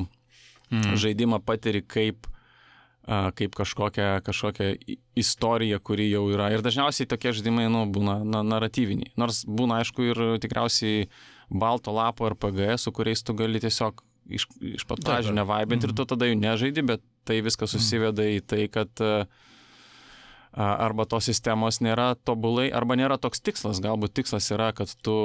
[0.71, 0.97] mm.
[0.97, 2.30] žaidimą patiri kaip
[3.35, 4.69] kaip kažkokią, kažkokią
[5.19, 6.51] istoriją, kuri jau yra.
[6.53, 9.13] Ir dažniausiai tokie žaidimai nu, būna na, naratyviniai.
[9.19, 11.09] Nors būna, aišku, ir tikriausiai
[11.51, 14.47] balto lapo RPG, su kuriais tu gali tiesiog iš,
[14.77, 15.91] iš pat pradžių nevaibinti mm.
[15.91, 17.81] ir tu tada jų nežaidi, bet tai viskas mhm.
[17.81, 19.03] susiveda į tai, kad
[20.51, 23.79] arba tos sistemos nėra tobulai, arba nėra toks tikslas.
[23.83, 25.15] Galbūt tikslas yra, kad tu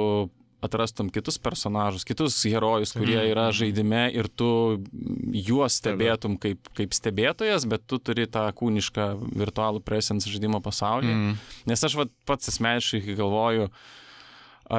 [0.61, 3.29] atrastum kitus personažus, kitus herojus, kurie mhm.
[3.33, 4.49] yra žaidime ir tu
[5.33, 11.13] juos stebėtum kaip, kaip stebėtojas, bet tu turi tą kūnišką virtualų presence žaidimo pasaulį.
[11.13, 11.37] Mm.
[11.69, 13.69] Nes aš vat, pats asmeniškai galvoju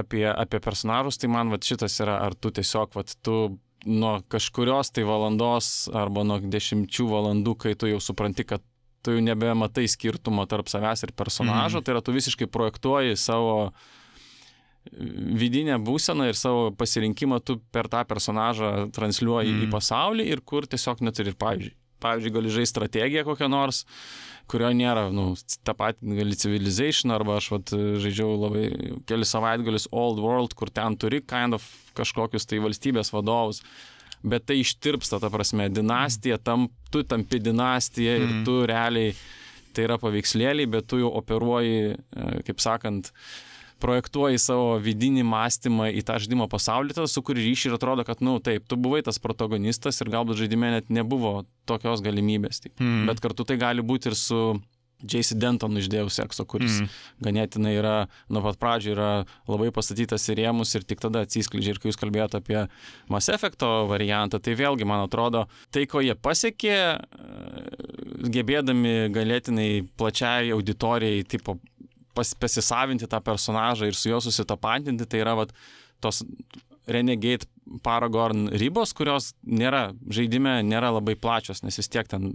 [0.00, 3.38] apie, apie personažus, tai man vat, šitas yra, ar tu tiesiog vat, tu
[3.86, 8.64] nuo kažkurios tai valandos arba nuo dešimčių valandų, kai tu jau supranti, kad
[9.06, 11.86] tu jau nebematai skirtumo tarp savęs ir personažo, mm.
[11.86, 13.70] tai yra tu visiškai projektuoji savo
[14.92, 19.66] vidinę būseną ir savo pasirinkimą tu per tą personažą transliuoji mm.
[19.66, 21.34] į pasaulį ir kur tiesiog neturi.
[21.38, 23.82] Pavyzdžiui, pavyzdžiui gali žaisti strategiją kokią nors,
[24.48, 25.32] kurio nėra, nu,
[25.66, 28.64] tą patį gali Civilization, arba aš vat, žaidžiau labai
[29.08, 31.66] keli savaitgalius Old World, kur ten turi kind of
[31.98, 33.60] kažkokius tai valstybės vadovus,
[34.22, 38.46] bet tai ištirpsta, ta prasme, dinastija, tam, tu tampi dinastija ir mm.
[38.48, 39.12] tu realiai,
[39.76, 43.12] tai yra paveikslėliai, bet tu jau operuoji, e, kaip sakant,
[43.82, 48.38] projektuoji savo vidinį mąstymą į tą žaidimo pasaulį, tada sukuri ryšį ir atrodo, kad, nu,
[48.44, 52.64] taip, tu buvai tas protagonistas ir galbūt žaidime net nebuvo tokios galimybės.
[52.64, 52.74] Tik.
[52.80, 53.06] Mm.
[53.10, 54.42] Bet kartu tai gali būti ir su
[55.02, 55.36] J.C.
[55.38, 56.94] Denton iš Dievo sekso, kuris mm.
[57.22, 57.94] ganėtinai yra,
[58.34, 59.10] nuo pat pradžio yra
[59.46, 61.76] labai pastatytas į rėmus ir tik tada atsiskleidžia.
[61.76, 62.64] Ir kai jūs kalbėjote apie
[63.12, 66.78] Mass Effecto variantą, tai vėlgi, man atrodo, tai, ko jie pasiekė,
[68.34, 71.60] gebėdami ganėtinai plačiai auditorijai, tipo,
[72.18, 75.54] pas, pasisavinti tą personažą ir su juo susitapatinti, tai yra vat,
[76.02, 76.24] tos
[76.88, 77.44] Renegade
[77.84, 82.30] Paragon ribos, kurios nėra žaidime, nėra labai plačios, nes vis tiek ten,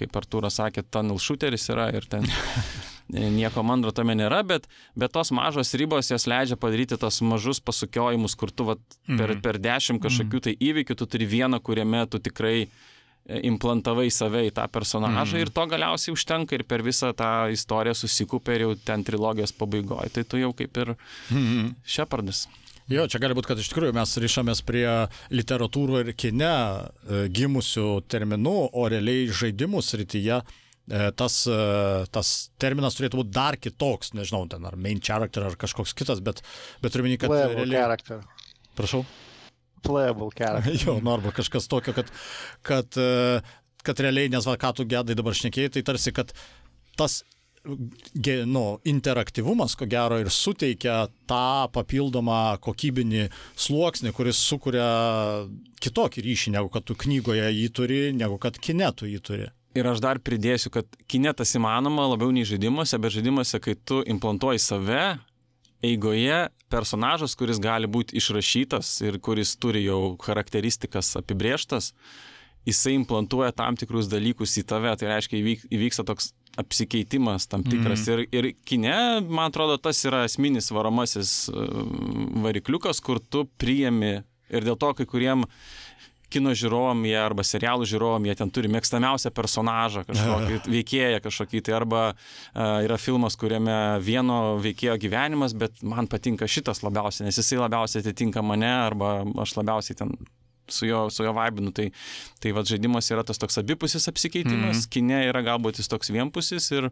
[0.00, 2.24] kaip Artūras sakė, tunnel shooteris yra ir ten
[3.40, 8.38] nieko mandro tame nėra, bet, bet tos mažos ribos jas leidžia padaryti tos mažus pasukiojimus,
[8.40, 9.42] kur tu vat, per, mhm.
[9.44, 12.80] per dešimt kažkokių tai įvykių tu turi vieną, kuriame tu tikrai uh,
[13.28, 15.42] implantavai save į tą personažą mm.
[15.44, 20.10] ir to galiausiai užtenka ir per visą tą istoriją susikupė ir jau ten trilogijos pabaigoje.
[20.16, 21.76] Tai tu jau kaip ir mm.
[21.84, 22.46] Šepardas.
[22.90, 24.86] Jo, čia gali būti, kad iš tikrųjų mes ryšamės prie
[25.30, 31.60] literatūrų ir kine e, gimusių terminų, o realiai žaidimų srityje e, tas, e,
[32.10, 36.42] tas terminas turėtų būti dar kitoks, nežinau, ten ar main character ar kažkoks kitas, bet,
[36.82, 37.36] bet turiu minį, kad...
[37.54, 37.78] Realiai...
[37.78, 38.24] Character.
[38.74, 39.04] Prašau
[39.86, 40.76] playable character.
[40.84, 42.12] jo, nu arba kažkas tokio, kad,
[42.66, 43.40] kad, e,
[43.86, 46.34] kad realiai, nes va, ką tu gedai dabar šnekėjai, tai tarsi, kad
[47.00, 47.22] tas
[48.46, 54.88] nu, interaktyvumas, ko gero, ir suteikia tą papildomą kokybinį sluoksnį, kuris sukuria
[55.84, 59.50] kitokį ryšį, negu kad tu knygoje jį turi, negu kad kine tu jį turi.
[59.76, 64.00] Ir aš dar pridėsiu, kad kine tas įmanoma labiau nei žaidimuose, bet žaidimuose, kai tu
[64.02, 65.04] implantuoji save,
[65.82, 71.92] eigoje personažas, kuris gali būti išrašytas ir kuris turi jau charakteristikas apibrieštas,
[72.68, 78.04] jisai implantuoja tam tikrus dalykus į tave, tai reiškia įvyk, įvyksta toks apsikeitimas tam tikras.
[78.06, 78.12] Mm.
[78.12, 81.68] Ir, ir kine, man atrodo, tas yra esminis varomasis e,
[82.44, 84.18] varikliukas, kur tu priemi
[84.50, 85.46] ir dėl to kai kuriem
[86.32, 91.76] kino žiūrovam jie arba serialų žiūrovam jie ten turi mėgstamiausią personažą kažkokį veikėją kažkokį tai
[91.76, 97.60] arba uh, yra filmas, kuriame vieno veikėjo gyvenimas, bet man patinka šitas labiausiai, nes jisai
[97.62, 100.14] labiausiai atitinka mane arba aš labiausiai ten
[100.74, 101.72] su jo, su jo vaibinu.
[101.76, 101.88] Tai,
[102.42, 104.90] tai vad žaidimas yra tas toks abipusis apsikeitimas, mm.
[104.94, 106.70] kine yra galbūt jis toks vienpusis.
[106.76, 106.90] Ir...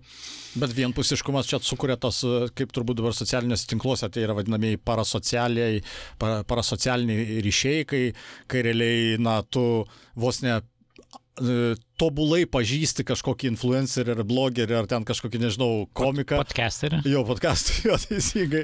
[0.59, 2.23] Bet vienpusiškumas čia sukuria tos,
[2.59, 5.83] kaip turbūt dabar socialinėse tinkluose, tai yra vadinamieji parasocialiniai,
[6.21, 8.03] parasocialiniai ryšiai, kai,
[8.51, 9.65] kai realiai, na, tu
[10.19, 10.59] vos ne
[11.99, 16.39] tobulai pažįsti kažkokį influencerį ar blogerį ar ten kažkokį, nežinau, komiką.
[16.43, 17.01] Podcasterį.
[17.11, 18.63] Jo, podcasterį, jo, teisingai.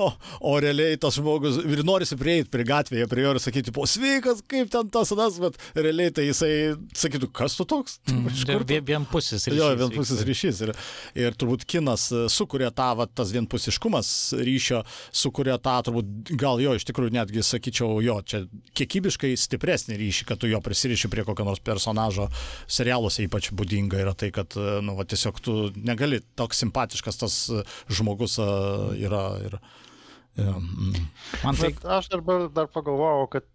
[0.00, 0.08] O,
[0.48, 4.40] o realiai tas žmogus ir norisi prieiti prie gatvėje, prie jo ir sakyti, po sveikas,
[4.48, 6.52] kaip ten tas anas, bet realiai tai jisai
[6.96, 7.98] sakytų, kas tu toks?
[8.10, 8.30] Mm,
[8.92, 9.58] vienpusis ryšys.
[9.58, 10.62] Jo, vienpusis ryšys.
[10.66, 10.74] Ir,
[11.26, 14.82] ir turbūt kinas sukuria tą, va, tas vienpusiškumas ryšio,
[15.12, 18.44] sukuria tą, turbūt gal jo, iš tikrųjų netgi sakyčiau, jo, čia
[18.78, 22.28] kiekybiškai stipresnį ryšį, kad tu jo prisiriši prie kokio nors personažo
[22.70, 27.38] serialuose ypač būdinga yra tai, kad, e, nu, va, tiesiog tu negali, toks simpatiškas tas
[27.50, 28.48] e, žmogus e,
[29.04, 29.22] yra.
[29.46, 29.58] Ir,
[30.40, 31.04] mm.
[31.44, 31.72] Man tai...
[31.72, 33.48] Bet aš dabar dar pagalvojau, kad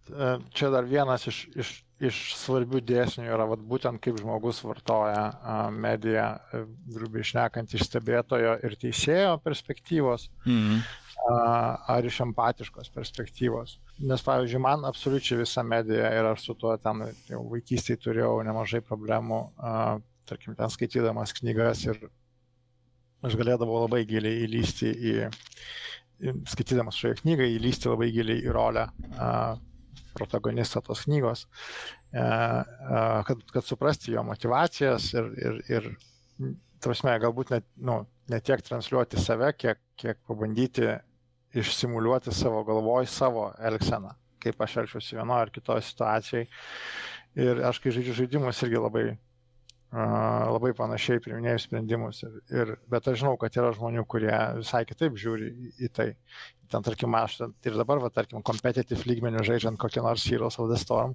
[0.54, 6.28] čia dar vienas iš, iš, iš svarbių dėsnių yra vat, būtent kaip žmogus vartoja mediją,
[6.94, 10.30] grubiai išnekant iš stebėtojo ir teisėjo perspektyvos.
[10.46, 10.86] Mm
[11.88, 13.78] ar iš empatiškos perspektyvos.
[14.08, 18.82] Nes, pavyzdžiui, man absoliučiai visa medija ir aš su tuo ten jau vaikystėje turėjau nemažai
[18.86, 19.42] problemų,
[20.30, 22.00] tarkim, ten skaitydamas knygas ir
[23.26, 25.16] aš galėdavau labai giliai įlysti į,
[26.54, 28.88] skaitydamas šioje knygai, įlysti labai giliai į rolę
[30.18, 31.46] protagonistą tos knygos,
[32.12, 35.90] kad, kad suprasti jo motivacijas ir, ir, ir
[36.84, 38.02] prasme, galbūt net, nu,
[38.32, 40.90] ne tiek transliuoti save, kiek, kiek pabandyti
[41.58, 44.12] išsimuliuoti savo galvoj savo elgseną,
[44.44, 46.50] kaip aš elgčiausi vienoje ar kitoje situacijoje.
[47.38, 49.06] Ir aš, kai žaidžiu žaidimus, irgi labai
[49.94, 52.24] labai panašiai priminėjus sprendimus.
[52.24, 56.10] Ir, ir, bet aš žinau, kad yra žmonių, kurie visai kitaip žiūri į, į tai.
[56.68, 60.76] Ten, tarkim, aš ir dabar, va, tarkim, competitive lygmenių žaidžiant kokį nors Heroes of the
[60.76, 61.14] Storm,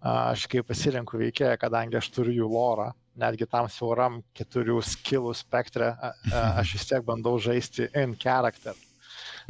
[0.00, 2.88] aš kaip pasirenku veikėją, kadangi aš turiu jų lorą,
[3.20, 5.92] netgi tam siauram keturių skillų spektre,
[6.32, 8.72] aš vis tiek bandau žaisti in character.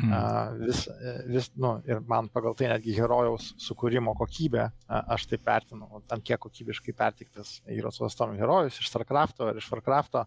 [0.02, 0.64] Mm.
[0.64, 0.84] Vis,
[1.30, 4.66] vis, nu, ir man pagal tai netgi herojaus sukūrimo kokybė,
[5.14, 10.24] aš tai vertinu, ant kiek kokybiškai pertiktas yra suvastomi herojus iš StarCraft'o ar iš Warcraft'o,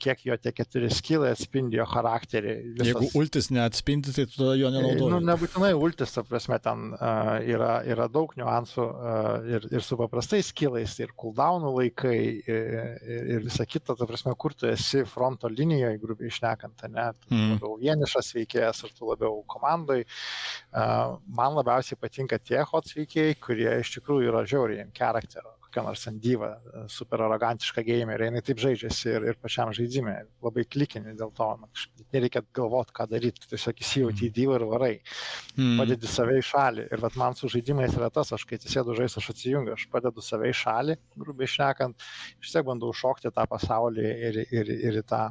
[0.00, 2.54] kiek jo tie keturi skilai atspindi jo charakterį.
[2.78, 2.90] Visas...
[2.90, 5.10] Jeigu ultis neatspindi, tai tada jo nenaudoji.
[5.12, 9.98] Nu, nebūtinai ultis, ta prasme, ten uh, yra, yra daug niuansų uh, ir, ir su
[10.00, 12.16] paprastais skilais, ir cooldownų laikai,
[12.48, 17.10] ir, ir, ir visa kita, ta prasme, kur tu esi fronto linijoje, grubiai išnekant, ne,
[17.30, 17.54] mm.
[17.56, 20.02] labiau vienišas veikėjas ar tu labiau komandai.
[20.74, 26.50] Man labiausiai patinka tie hots veikėjai, kurie iš tikrųjų yra žiauriai charakterio kokia nors sandyva,
[26.88, 31.68] super arogantiška gamerė, jinai taip žaidžiasi ir, ir pačiam žaidimė, labai klikinį dėl to, na,
[32.14, 34.34] nereikia galvoti, ką daryti, tiesiog įsijauti į mm.
[34.38, 34.92] dyvą ir varai,
[35.56, 35.76] mm.
[35.80, 36.88] padedi save į šalį.
[36.94, 40.24] Ir vat, man su žaidimais yra tas, aš kai atsisėdu žaisti, aš atsijungiu, aš padedu
[40.24, 45.08] save į šalį, grubiai išnekant, vis tiek bandau šokti tą pasaulį ir, ir, ir į
[45.10, 45.26] tą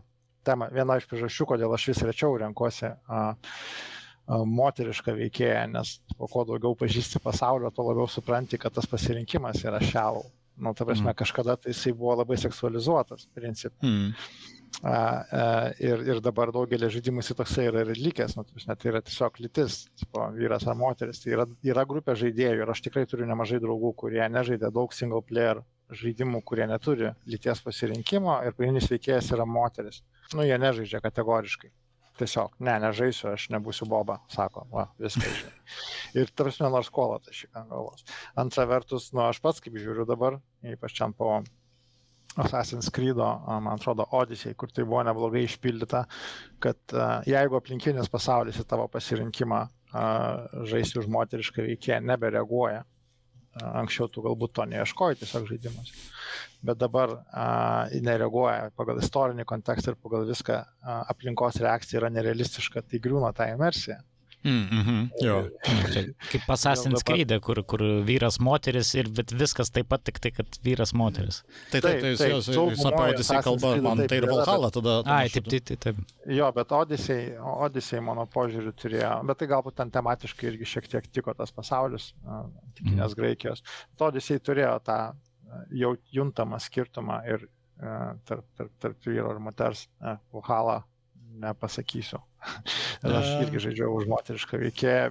[0.46, 6.46] tema, viena iš priežasčių, kodėl aš vis rečiau renkuosi a, a, moterišką veikėją, nes kuo
[6.48, 10.24] daugiau pažįsti pasaulio, tuo labiau supranti, kad tas pasirinkimas yra šiau.
[10.54, 11.18] Nu, ta prasme, mm.
[11.18, 13.74] kažkada tai jisai buvo labai seksualizuotas, princip.
[13.82, 14.12] Mm.
[14.84, 15.46] A, a,
[15.82, 19.40] ir, ir dabar daugelį žaidimų jisai toksai yra ir likęs, nu, tai, tai yra tiesiog
[19.42, 21.24] lytis, tipo, vyras ar moteris.
[21.24, 25.24] Tai yra, yra grupė žaidėjų ir aš tikrai turiu nemažai draugų, kurie nežaidė daug single
[25.26, 25.64] player
[25.98, 30.02] žaidimų, kurie neturi lyties pasirinkimo ir pagrindinis veikėjas yra moteris.
[30.34, 31.72] Nu, jie nežaidžia kategoriškai.
[32.20, 35.54] Tiesiog, ne, nežaisiu, aš nebūsiu boba, sako, va, viską žinai.
[36.22, 38.06] Ir tarsi nors skolą tai šį ant galvos.
[38.38, 40.38] Antra vertus, nu, aš pats kaip žiūriu dabar,
[40.76, 41.40] ypač čia po
[42.38, 46.04] Assassin's Creed, man atrodo, Odyssey, kur tai buvo neblogai išpildyta,
[46.62, 46.96] kad
[47.30, 49.64] jeigu aplinkinis pasaulis į tavo pasirinkimą
[50.70, 52.82] žaisti už moterišką veikėją nebereaguoja,
[53.62, 55.92] anksčiau tu galbūt to neieškoji tiesiog žaidimas,
[56.66, 57.46] bet dabar a,
[57.94, 63.50] nereaguoja pagal istorinį kontekstą ir pagal viską a, aplinkos reakcija yra nerealistiška, tai griūna ta
[63.54, 64.00] imersija.
[64.44, 65.50] Mm -hmm, jo.
[66.32, 69.08] Kaip Assassin's Creed, kur, kur vyras, moteris ir
[69.40, 71.44] viskas taip pat, tik tai, kad vyras, moteris.
[71.72, 72.50] Tai taip, tai jūs
[72.90, 75.00] apie Odisei kalba, man tai ir Valhalla tada.
[75.06, 75.96] Ai, taip, taip, taip, taip.
[76.28, 81.08] Jo, bet Odisei, Odisei mano požiūriu turėjo, bet tai galbūt ten tematiškai irgi šiek tiek
[81.12, 82.14] tiko tas pasaulis,
[82.76, 83.20] tikinės mm.
[83.22, 83.64] Graikijos.
[84.00, 85.00] Odisei turėjo tą
[85.72, 87.48] jau juntamą skirtumą ir
[88.26, 89.88] tarp, tarp, tarp vyro ir moters
[90.34, 90.84] Valhalla
[91.42, 92.20] nepasakysiu.
[93.04, 95.06] Ir aš irgi žaidžiau už moterišką veikėją,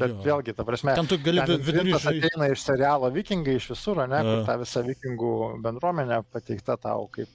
[0.00, 0.20] bet jo.
[0.24, 2.22] vėlgi, ta prasme, ten tu gali vidurį žaisti.
[2.24, 7.32] ateina iš serialo Vikingai iš visur, ne, kur ta visa vikingų bendruomenė pateikta tau kaip,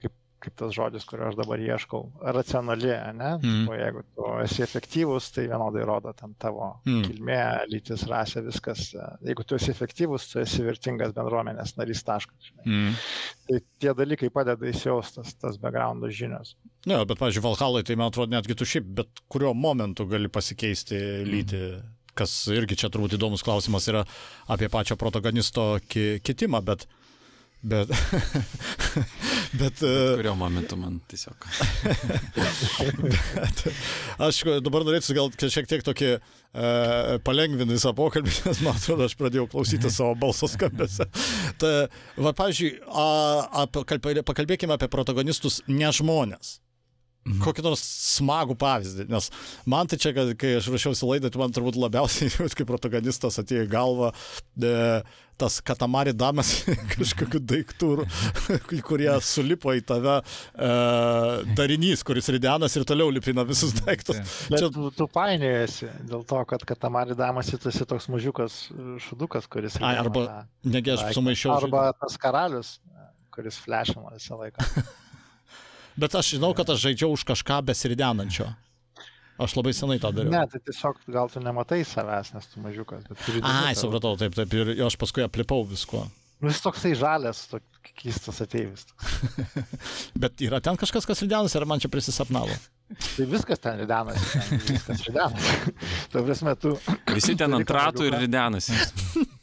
[0.00, 2.02] kaip kaip tas žodis, kurio aš dabar ieškau,
[2.36, 3.30] racionali, ne?
[3.38, 3.68] Mm.
[3.70, 7.04] O jeigu tu esi efektyvus, tai vienodai rodo ten tavo mm.
[7.06, 7.38] kilmė,
[7.70, 8.90] lytis, rasė, viskas.
[9.24, 12.52] Jeigu tu esi efektyvus, tu esi vertingas bendruomenės narys taškas.
[12.66, 12.98] Mm.
[13.48, 16.56] Tai tie dalykai padeda įsijaustas tas background žinios.
[16.86, 21.00] Ne, bet, pavyzdžiui, Valhalai, tai man atrodo, netgi tu šiaip bet kuriuo momentu gali pasikeisti
[21.28, 21.66] lytį.
[21.72, 24.02] Mm kas irgi čia turbūt įdomus klausimas yra
[24.52, 26.84] apie pačio protagonisto ki kitimą, bet
[27.62, 27.88] Bet.
[29.52, 31.46] bet, bet e, kurio momentu man tiesiog.
[33.02, 33.64] bet,
[34.28, 36.18] aš dabar norėčiau gal šiek tiek tokį e,
[37.26, 41.08] palengvinti visą pokalbį, nes man atrodo, aš pradėjau klausyti savo balso skambėse.
[41.60, 41.72] Ta,
[42.16, 43.06] va, pavyzdžiui, a,
[43.64, 46.61] a, pakalbėkime apie protagonistus ne žmonės.
[47.22, 47.38] Mhm.
[47.44, 47.82] Kokį nors
[48.16, 49.28] smagų pavyzdį, nes
[49.70, 53.68] man tai čia, kai aš rašiausi laidą, tai man turbūt labiausiai, kaip protagonistas atėjo į
[53.70, 54.08] galvą,
[54.58, 54.72] e,
[55.38, 56.50] tas katamari damas
[56.96, 57.90] kažkokių daiktų,
[58.88, 60.72] kurie sulipo į tave e,
[61.54, 64.18] darinys, kuris ridenas ir toliau lipina visus daiktus.
[64.50, 64.72] Bet čia...
[64.74, 68.64] tu, tu painėjasi dėl to, kad katamari damas esi toks mažiukas
[69.06, 69.78] šudukas, kuris...
[69.78, 71.54] Ai, arba, negi aš sumaišiau.
[71.54, 72.74] Arba tas karalius,
[73.30, 74.66] kuris flešina visą laiką.
[75.96, 78.48] Bet aš žinau, kad aš žaidžiau už kažką besiridenančio.
[79.42, 80.32] Aš labai senai tą dariau.
[80.32, 83.06] Ne, tai tiesiog gal tu nematai savęs, nes tu mažiukas.
[83.40, 84.52] Ai, supratau, taip, taip.
[84.54, 86.04] Ir aš paskui aplipau viskuo.
[86.42, 88.86] Nu, jis toksai žalės, toks keistas ateivis.
[90.22, 92.56] Bet yra ten kažkas, kas ridenasi, ar man čia prisisapnavo?
[92.92, 94.40] Tai viskas ten ridenasi.
[94.48, 95.74] Ten viskas ridenasi.
[96.12, 96.74] tu prasme, tu...
[97.14, 98.74] Visi ten ant ratų ir ridenasi.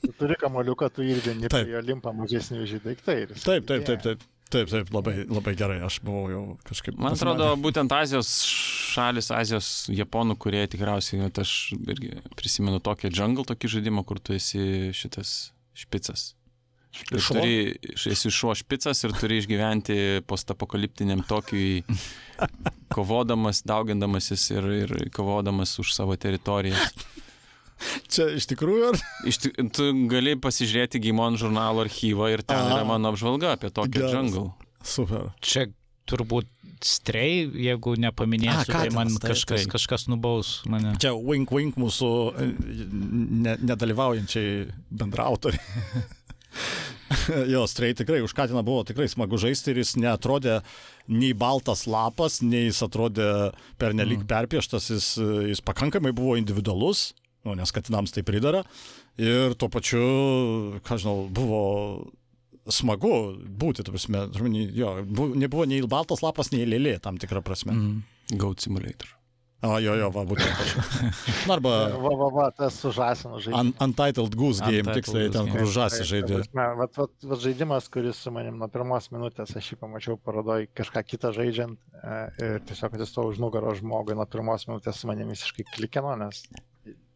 [0.04, 3.18] tu turi kamoliuką, tu irgi prie jo limpa mažesni už jį daiktai.
[3.32, 4.28] Taip, taip, taip, taip.
[4.50, 6.96] Taip, taip, labai, labai gerai, aš buvau jau kažkaip.
[6.98, 8.32] Man atrodo, būtent Azijos
[8.96, 14.34] šalis, Azijos japonų, kurie tikriausiai, net aš irgi prisimenu tokį jungle, tokį žaidimą, kur tu
[14.34, 16.32] esi šitas špicas.
[17.14, 17.58] Ir turi,
[18.10, 21.84] esi šuo špicas ir turi išgyventi postapokaliptiniam tokiui,
[22.96, 26.90] kovodamas, daugindamasis ir, ir kovodamas už savo teritorijas.
[28.12, 29.02] Čia iš tikrųjų ar?
[29.30, 32.78] Iš, ti- tu gali pasižiūrėti Gimon žurnalo archyvą ir ten Aha.
[32.78, 34.16] yra mano apžvalga apie tokį Geras.
[34.16, 34.50] jungle.
[34.84, 35.30] Super.
[35.44, 35.70] Čia
[36.10, 36.50] turbūt
[36.84, 39.74] strei, jeigu nepaminėsiu, A, tai man katinas, taip, kažkas, taip.
[39.74, 40.96] kažkas nubaus mane.
[41.02, 42.48] Čia wink wink mūsų e,
[43.46, 44.70] ne, nedalyvaujančiai
[45.02, 46.06] bendrautoriai.
[47.54, 50.60] jo, strei tikrai už Katiną buvo tikrai smagu žaisti ir jis netrodė
[51.12, 53.30] nei baltas lapas, nei jis atrodė
[53.82, 54.30] pernelyg mm.
[54.30, 55.10] perpieštas, jis,
[55.52, 57.10] jis pakankamai buvo individualus,
[57.48, 58.64] nu, nes Katinams tai pridara.
[59.20, 60.02] Ir tuo pačiu,
[60.86, 61.62] ką žinau, buvo
[62.70, 64.28] smagu būti, ta prasme,
[64.76, 67.76] jo, bu, nebuvo nei baltas lapas, nei lėlė tam tikrą prasme.
[67.76, 68.38] Mm.
[68.38, 69.16] Goat Simulator.
[69.60, 70.70] O, jo, jo, va, būtent aš.
[71.50, 71.72] Na, arba
[72.06, 73.74] Va, va, va, tas su žasinu un, žaidimas.
[73.84, 75.58] Untitled Goose Game, Untitled tiksliai Goose ten, Game.
[75.58, 76.38] kur žasi žaidė.
[76.80, 81.04] Vat, vat, vat žaidimas, kuris su manim nuo pirmos minutės, aš jį pamačiau parodoj kažką
[81.10, 85.68] kitą žaidžiant e, ir tiesiog atsistojau už nugaro žmogui nuo pirmos minutės su manim visiškai
[85.74, 86.46] klikino, nes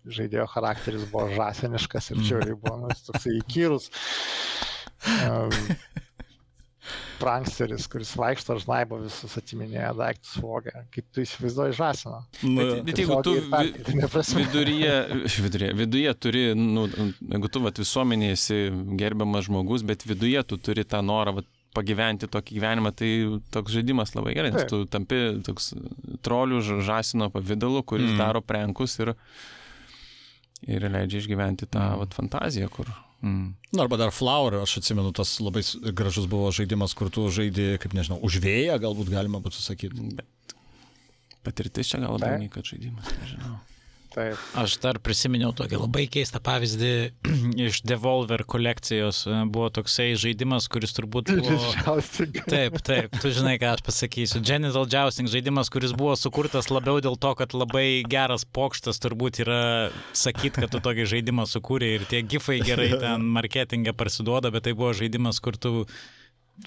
[0.06, 3.90] žaidėjo charakteris buvo žasiniškas ir čia jau buvo nu, toksai įkyrus.
[5.04, 5.52] Um,
[7.20, 10.84] pranksteris, kuris vaikšto ir žnaibo visus atiminėja daiktus vogia.
[10.94, 12.20] Kaip tu įsivaizduoji žasiną?
[12.44, 13.36] Nu, Bet, bet jeigu tu
[14.40, 14.96] viduryje,
[15.46, 18.60] viduryje, viduje turi, nu, jeigu tu vat, visuomenėje esi
[19.00, 23.10] gerbiamas žmogus, bet viduje tu turi tą norą vat, pagyventi tokį gyvenimą, tai
[23.54, 25.72] toks žaidimas labai gerai, nes tu tampi toks
[26.26, 28.14] trolių žasino pavydalu, kuris Mm.
[28.14, 28.22] mm.
[28.22, 29.16] daro prenkus ir,
[30.68, 32.00] ir leidžia išgyventi tą Mm.
[32.04, 32.88] vat, fantaziją, kur
[33.24, 33.54] Mm.
[33.72, 35.62] Na, arba dar Flower, aš atsimenu, tas labai
[35.96, 40.10] gražus buvo žaidimas, kur tu žaidži, kaip nežinau, už vėją, galbūt galima būtų sakyti.
[40.18, 40.28] Bet
[41.48, 43.62] patirtis čia gal nei kad žaidimas, nežinau.
[44.14, 44.38] Taip.
[44.62, 46.92] Aš dar prisiminiau tokį labai keistą pavyzdį
[47.68, 49.24] iš Devolver kolekcijos.
[49.26, 51.98] E, Buvo toksai žaidimas, kuris turbūt buvo...
[52.46, 54.44] Taip, taip, tu žinai, ką aš pasakysiu.
[54.46, 59.64] Genital Jousting žaidimas, kuris buvo sukurtas labiau dėl to, kad labai geras pokštas turbūt yra
[60.14, 64.78] sakyt, kad tu tokį žaidimą sukūrė ir tie gifai gerai ten marketingė parsiduoda, bet tai
[64.78, 65.88] buvo žaidimas, kur tu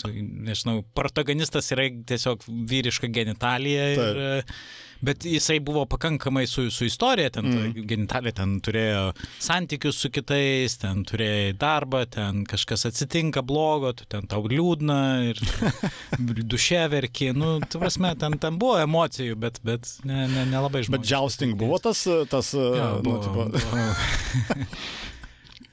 [0.06, 3.86] nežinau, protagonistas yra tiesiog vyriška genitalija.
[3.94, 4.52] Ir,
[5.00, 7.84] Bet jisai buvo pakankamai su, su istorija, ten mm.
[7.88, 9.02] genitalė ten turėjo
[9.44, 14.98] santykius su kitais, ten turėjo darbą, ten kažkas atsitinka blogo, ten tau liūdna
[15.30, 15.42] ir
[16.52, 20.80] duše verki, nu, tu prasme, ten, ten buvo emocijų, bet, bet nelabai ne, ne nelabai
[20.86, 21.12] Bet žmogiška.
[21.12, 24.64] jousting buvo tas, tas Jo, nu, buvo, tipo, buvo.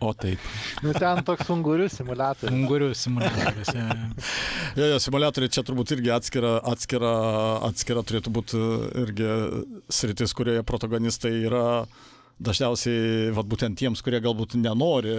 [0.04, 0.42] O taip.
[0.84, 2.54] Nu, ten toks ungurių simulatorius.
[2.54, 3.74] Ungurių simuliatorius.
[3.78, 3.86] jo,
[4.80, 4.88] jo.
[4.92, 7.14] jo, simuliatoriai čia turbūt irgi atskira, atskira,
[7.70, 8.64] atskira turėtų būti
[9.06, 9.30] irgi
[9.94, 11.68] sritis, kurioje protagonistai yra
[12.44, 15.14] dažniausiai, vad būtent tiems, kurie galbūt nenori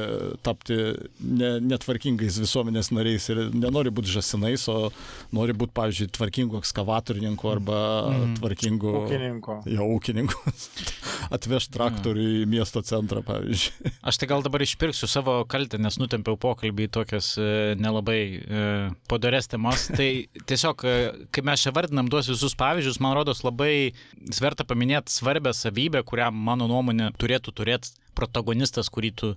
[0.45, 0.77] tapti
[1.21, 4.91] ne, netvarkingais visuomenės nariais ir nenori būti žasinais, o
[5.35, 7.79] nori būti, pavyzdžiui, tvarkingų ekskavatorininko arba
[8.11, 8.35] mm.
[8.41, 8.95] tvarkingų...
[9.05, 9.59] Ūkininko.
[9.71, 10.55] Jo, ūkininkų.
[11.35, 13.93] Atveš traktorių į miesto centrą, pavyzdžiui.
[14.09, 17.49] Aš tai gal dabar išpirksiu savo kaltę, nes nutempiau pokalbį į tokias e,
[17.81, 18.65] nelabai e,
[19.11, 19.89] padarės temas.
[19.99, 20.09] Tai
[20.51, 23.95] tiesiog, e, kai mes čia vardinam tuos visus pavyzdžius, man rodos labai
[24.35, 29.35] sverta paminėti svarbę savybę, kurią mano nuomonė turėtų turėti protagonistas, kurį tu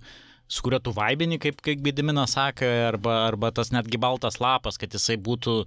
[0.48, 4.94] su kuriuo tu vaibini, kaip, kaip Gediminas sakė, arba, arba tas netgi baltas lapas, kad
[4.96, 5.58] jisai būtų,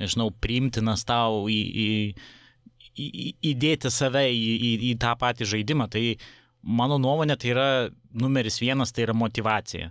[0.00, 1.88] nežinau, priimtinas tau į, į,
[2.96, 5.90] į- įdėti save į, į, į tą patį žaidimą.
[5.92, 6.04] Tai
[6.62, 7.68] mano nuomonė tai yra
[8.16, 9.90] numeris vienas, tai yra motivacija.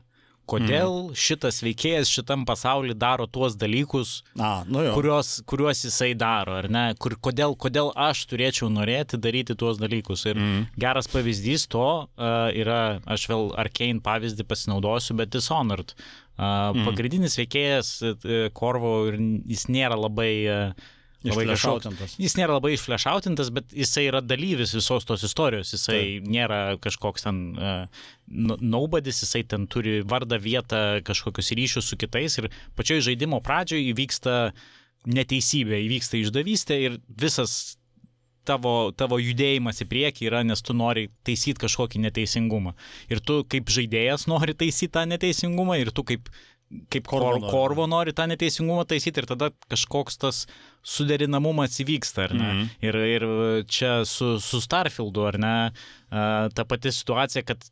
[0.50, 1.18] Kodėl mm.
[1.20, 4.94] šitas veikėjas šitam pasauliu daro tuos dalykus, A, nu jo.
[4.98, 6.86] kuriuos, kuriuos jisai daro, ar ne?
[7.02, 10.26] Kur, kodėl, kodėl aš turėčiau norėti daryti tuos dalykus.
[10.30, 10.64] Ir mm.
[10.82, 15.94] geras pavyzdys to uh, yra, aš vėl Arkane pavyzdį pasinaudosiu, bet Dishonored.
[16.40, 16.86] Uh, mm.
[16.88, 20.32] Pagrindinis veikėjas uh, Korvo ir jis nėra labai...
[20.48, 22.14] Uh, Išflešautintas.
[22.22, 25.74] Jis nėra labai išflešautintas, bet jisai yra dalyvis visos tos istorijos.
[25.76, 26.30] Jisai Taip.
[26.32, 32.40] nėra kažkoks ten uh, naubadis, jisai ten turi vardą, vietą, kažkokius ryšius su kitais.
[32.40, 32.48] Ir
[32.80, 34.38] pačioj žaidimo pradžioje įvyksta
[35.12, 37.80] neteisybė, įvyksta išdavystė ir visas
[38.48, 42.76] tavo, tavo judėjimas į priekį yra, nes tu nori taisyti kažkokį neteisingumą.
[43.12, 46.32] Ir tu kaip žaidėjas nori taisyti tą neteisingumą ir tu kaip
[46.94, 47.52] kaip Korvo nori.
[47.52, 50.42] korvo nori tą neteisingumą taisyti ir tada kažkoks tas
[50.86, 52.50] suderinamumas įvyksta, ar ne?
[52.50, 52.68] Mm.
[52.86, 53.26] Ir, ir
[53.70, 55.56] čia su, su Starfieldu, ar ne,
[56.10, 57.66] ta pati situacija, kad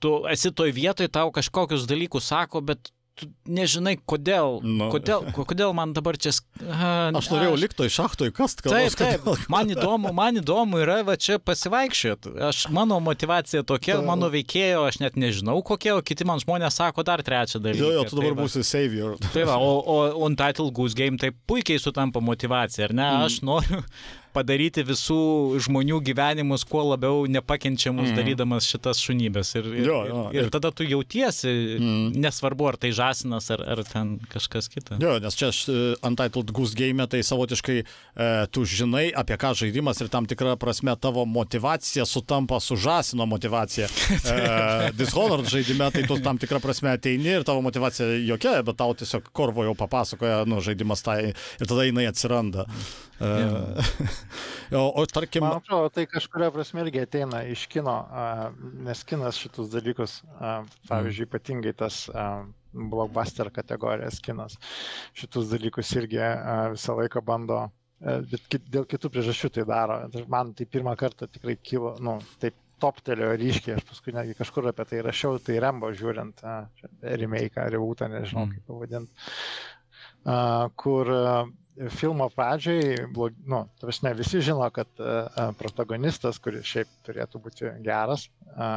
[0.00, 3.26] tu esi toj vietoj, tau kažkokius dalykus sako, bet tu
[3.58, 4.88] nežinai, kodėl, Nu.
[4.92, 6.32] kodėl, ko- kodėl man dabar čia...
[6.62, 11.00] a, Aš norėjau aš- likti šachtoj kast, kad Taip, taip, man įdomu, man įdomu yra
[11.06, 12.34] va čia pasivaikščioti.
[12.48, 16.78] Aš, mano motivacija tokia, Ta- mano veikėjo, aš net nežinau kokia, o kiti man žmonės
[16.80, 17.82] sako dar trečią dalyką.
[17.84, 19.18] Jo, jo, tu dabar Tai būsi savior.
[19.34, 19.98] Tai va, o, o
[20.28, 23.08] Untitled Goose Game tai puikiai sutampa motivacija, ar ne?
[23.08, 23.26] Mm.
[23.28, 23.82] Aš noriu
[24.38, 28.18] padaryti visų žmonių gyvenimus kuo labiau nepakenčiamus, mm.
[28.18, 29.54] darydamas šitas šunybės.
[29.58, 32.18] Ir, ir, Jo, jo, ir, ir tada tu jautiesi, mm.
[32.22, 34.98] nesvarbu, ar tai žasinas, ar, ar ten kažkas kita.
[35.02, 37.86] Jo, nes čia aš e, Untitled Goose Game tai savotiškai e,
[38.54, 43.88] tu žinai, apie ką žaidimas ir tam tikra prasme tavo motivacija sutampa su žasino motivacija.
[44.28, 48.94] E, Dishonored žaidime tai tu tam tikrą prasme ateini ir tavo motivacija jokia, bet tau
[48.98, 52.66] tiesiog korvo jau papasakoja, nu, žaidimas tai ir tada jinai atsiranda.
[53.18, 53.28] E,
[54.72, 57.96] o, o tarkim, Man atrodo, tai kažkuria prasme irgi ateina iš kino,
[58.86, 60.20] nes kinas šitus dalykus,
[60.90, 62.06] pavyzdžiui, ypatingai tas
[62.72, 64.58] blockbuster kategorijos kinas,
[65.16, 66.20] šitus dalykus irgi
[66.74, 67.70] visą laiką bando, a,
[68.30, 70.00] bet dėl kitų priežasčių tai daro.
[70.30, 74.84] Man tai pirmą kartą tikrai kilo, nu, taip toptelėjo ryškiai, aš paskui netgi kažkur apie
[74.86, 76.44] tai rašiau, tai Rembo žiūrint,
[77.02, 78.52] remake, rebootą, nežinau Mm.
[78.54, 79.10] kaip pavadinti,
[80.78, 81.10] kur
[81.94, 87.74] filmo pradžiai, blog, nu, ta prasme, visi žino, kad a, protagonistas, kuris šiaip turėtų būti
[87.86, 88.70] geras, a,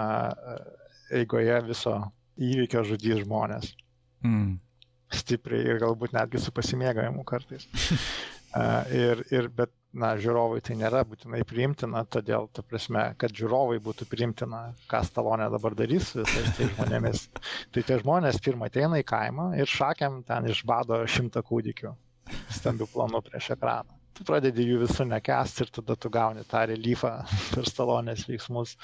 [1.12, 1.96] eigoje viso
[2.42, 3.74] įvykio žudys žmonės
[4.22, 4.60] Mm.
[5.12, 7.66] stipriai ir galbūt netgi su pasimėgavimu kartais.
[8.54, 13.80] A, ir, ir, bet, na, žiūrovai tai nėra būtinai priimtina, todėl, ta prasme, kad žiūrovai
[13.84, 17.26] būtų priimtina, ką Stalonė dabar darys su visais tais žmonėmis.
[17.74, 21.96] Tai tie žmonės pirmą ateina į kaimą ir šakiam ten išbado šimtą kūdikių
[22.54, 23.98] stambių planų prieš ekraną.
[24.18, 27.14] Tu pradedi jų visų nekest ir tada tu gauni tą reliefą
[27.56, 28.76] per Stalonės veiksmus.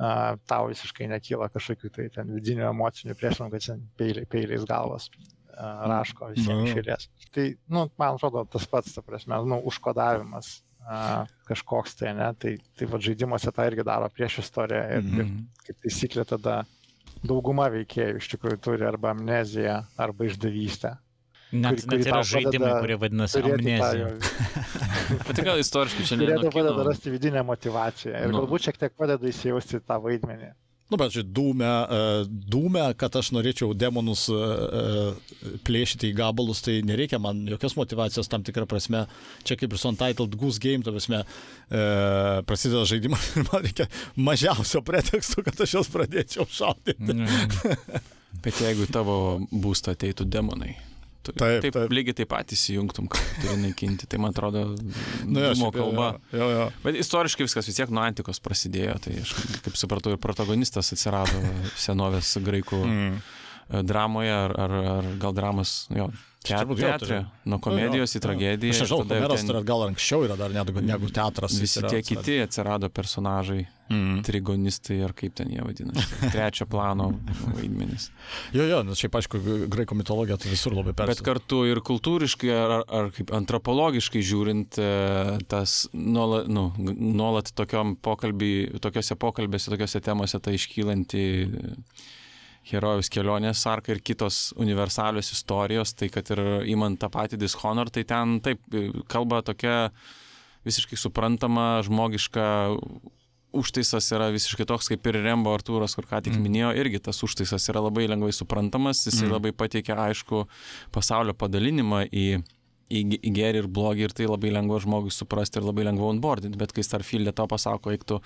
[0.00, 5.10] A, tau visiškai nekyla kažkokių tai ten vidinių emocinių priešinų, kad ten peiliai, peiliais galvas
[5.54, 6.34] a, raško Nu.
[6.34, 7.08] visiems išėlės.
[7.36, 12.56] Tai, nu, man atrodo, tas pats, ta prasme, nu, užkodavimas a, kažkoks tai, ne, tai,
[12.76, 15.38] tai va žaidimuose tą irgi daro prieš istoriją ir, ir Mhm.
[15.68, 16.56] kaip taisyklė tada
[17.24, 20.96] dauguma veikėjų iš tikrųjų turi arba amneziją, arba išdavystę.
[21.54, 24.10] Net, kuri- kuri net yra žaidimai, kurie vadinasi amnezija.
[25.26, 28.42] Bet tai gal istoriškai čia ne Kurie nuo tau padeda rasti vidinę motivaciją ir Nu.
[28.42, 30.52] galbūt šiek tiek padeda įsijausti tą vaidmenį.
[30.92, 32.00] Nu, bet žiūrėk, dūmė, e,
[32.52, 38.28] dūmė, kad aš norėčiau demonus e, e, plėšyti į gabalus, tai nereikia man jokios motivacijos
[38.28, 39.06] tam tikrą prasme.
[39.48, 41.22] Čia kaip ir su Untitled Goose Game, ta prasme,
[41.72, 41.84] e,
[42.46, 43.88] prasideda žaidimas ir man reikia
[44.28, 47.00] mažiausio preteksto, kad aš juos pradėčiau šaudyti.
[47.00, 48.02] Mhm.
[48.44, 49.16] Bet jeigu tavo
[49.50, 50.74] būstą ateitų demonai.
[51.24, 51.92] Tu, Taip, taip, taip.
[51.96, 54.04] lygiai taip pat įsijungtum, kad turi naikinti.
[54.12, 54.64] Tai man atrodo,
[55.24, 56.08] Nu, jo, šiaip, jo, kalba.
[56.36, 56.66] Jo, jo.
[56.84, 59.32] Bet istoriškai viskas vis tiek nuo antikos prasidėjo, tai aš
[59.64, 61.40] kaip supratau ir protagonistas atsirado
[61.80, 63.16] senovės graikų Mm.
[63.88, 66.10] dramoje, ar, ar, ar gal dramos, jo,
[66.44, 68.74] Teatre, tai- nuo komedijos Jo, jo, į tragediją.
[68.74, 71.54] Aš jau Homeras ten gal anksčiau yra dar negu, negu teatras.
[71.60, 74.22] Visi yra tie kiti atsirado personažai, Mm.
[74.24, 77.10] trigonistai ar kaip ten jie vadinasi, trečio plano
[77.54, 78.10] vaidmenys.
[78.56, 81.34] Jo, jo, nes šiaip aišku, graikų mitologija tai visur labai Bet persipina.
[81.34, 87.96] kartu ir kultūriškai ar, ar, ar kaip antropologiškai žiūrint, e, tas nuolat, nu, nuolat tokiom
[88.00, 91.24] pokalbį, tokiuose pokalbėse, tokiuose temose ta iškylanti
[92.70, 96.40] herojus kelionės arka ir kitos universalios istorijos, tai kad ir
[96.72, 99.90] įmant tą patį Dishonor, tai ten taip e, kalba tokia
[100.64, 102.44] visiškai suprantama, žmogiška
[103.54, 106.42] užtaisas yra visiškai toks kaip ir Rembo Artūras, kur ką tik Mm.
[106.48, 109.34] minėjo, irgi tas užtaisas yra labai lengvai suprantamas, jisai Mm.
[109.36, 110.46] labai pateikia aišku
[110.90, 112.42] pasaulio padalinimą į,
[112.90, 116.58] į, į gerį ir blogį ir tai labai lengva žmogui suprasti ir labai lengva onboardinti,
[116.58, 118.18] bet kai Starfield'e tau pasako, eik tu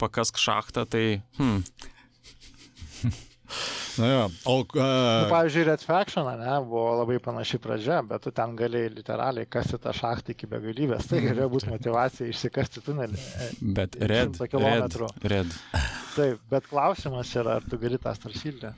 [0.00, 1.62] pakask šachtą, tai hmm,
[4.00, 4.22] Na, jo.
[4.44, 8.92] O, Nu, uh, pavyzdžiui, Red Faction, ne, buvo labai panaši pradžia, bet tu ten galėjai
[8.94, 11.08] literaliai kasti tą šachtą iki begalybės.
[11.10, 13.18] Tai galėjo būti motivacija išsikasti tunelį.
[13.18, 14.96] E, bet red, red,
[15.34, 15.58] red.
[16.14, 18.72] Taip, bet klausimas yra, ar tu gali tą Starfield'e.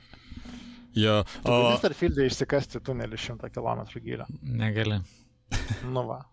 [0.97, 4.27] jo, Tu gali o, Starfield'e išsikasti tunelį 100 km gylio.
[4.41, 4.99] Negali.
[5.85, 6.23] Nu va.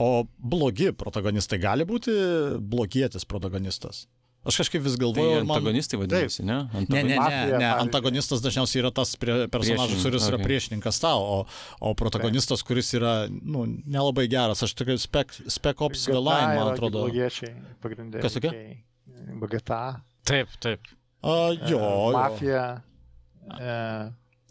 [0.00, 2.12] o blogi protagonistai gali būti
[2.60, 4.06] blogietis protagonistas.
[4.46, 5.56] Aš kažkaip vis Tai galvoju, man...
[5.58, 6.54] antagonistai vadinasi, ne?
[6.54, 7.08] Ne, ne, Antagonistai.
[7.08, 7.80] ne, Mafija, ne, pavyzdžiui.
[7.82, 10.46] antagonistas dažniausiai yra tas prie, personažas, kuris yra okei.
[10.46, 11.38] priešininkas tau, o,
[11.80, 14.62] o protagonistas, kuris yra nu, nelabai geras.
[14.64, 17.08] Aš tikrai spec, spec Ops The Line, man atrodo.
[18.22, 18.78] Kas veikėjai.
[19.42, 19.82] BGTA.
[20.28, 20.86] Taip, taip.
[21.26, 21.34] A,
[21.66, 22.62] jo, e, jo.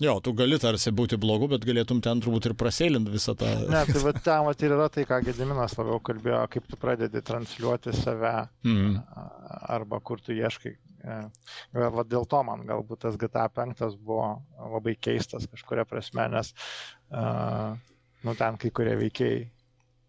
[0.03, 3.47] Jo, tu gali tarsi būti blogu, bet galėtum ten turbūt ir prasėlinti visą tą...
[3.65, 7.23] ne, tai va ten vat ir yra tai, ką Gediminas labiau kalbėjo, kaip tu pradedi
[7.25, 8.35] transliuoti save
[8.67, 8.99] Mm.
[9.73, 10.75] arba kur tu ieškai
[11.07, 11.17] E,
[11.93, 16.51] va dėl to man galbūt tas GTA 5 buvo labai keistas kažkuria prasme, nes
[17.13, 17.77] uh,
[18.25, 19.45] nu, ten kai kurie veikiai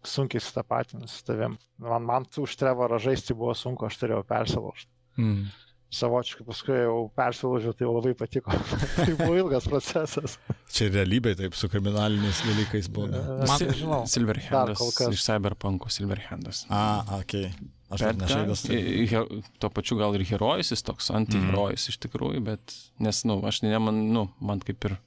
[0.05, 1.57] sunkiai sutapatinus su tavim.
[1.83, 4.91] Man, man už Trevorą žaisti buvo sunku, aš turėjau persilaužti.
[5.19, 5.49] Mm.
[5.89, 8.53] Savočiai, paskui jau persilaužiau, tai jau labai patiko.
[8.95, 10.37] tai buvo ilgas procesas.
[10.69, 13.23] Čia realybė taip su kriminaliniais dalykais buvo.
[13.49, 14.83] Man, žinau, Silverhandas.
[15.09, 16.67] Iš Cyberpunko Silverhandas.
[16.69, 17.49] A, okei.
[17.49, 17.75] Okay.
[17.89, 18.63] Aš bet nežaidęs.
[18.69, 19.41] Tai...
[19.61, 21.93] Tuo pačiu gal ir herojus jis toks, antiherojus mm.
[21.93, 24.97] iš tikrųjų, bet, nes, na, nu, aš neman, nu, man kaip ir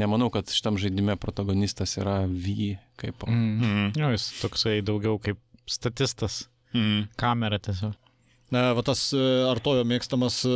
[0.00, 3.26] nemanau, kad šitam žaidime protagonistas yra V kaip.
[3.28, 3.50] Mm.
[3.60, 3.90] Mm.
[4.00, 6.46] Jo, jis toksai daugiau kaip statistas.
[6.72, 7.10] Mm.
[7.20, 7.98] Kamera tiesiog.
[8.52, 10.54] Na, va tas e, Artojo mėgstamas e,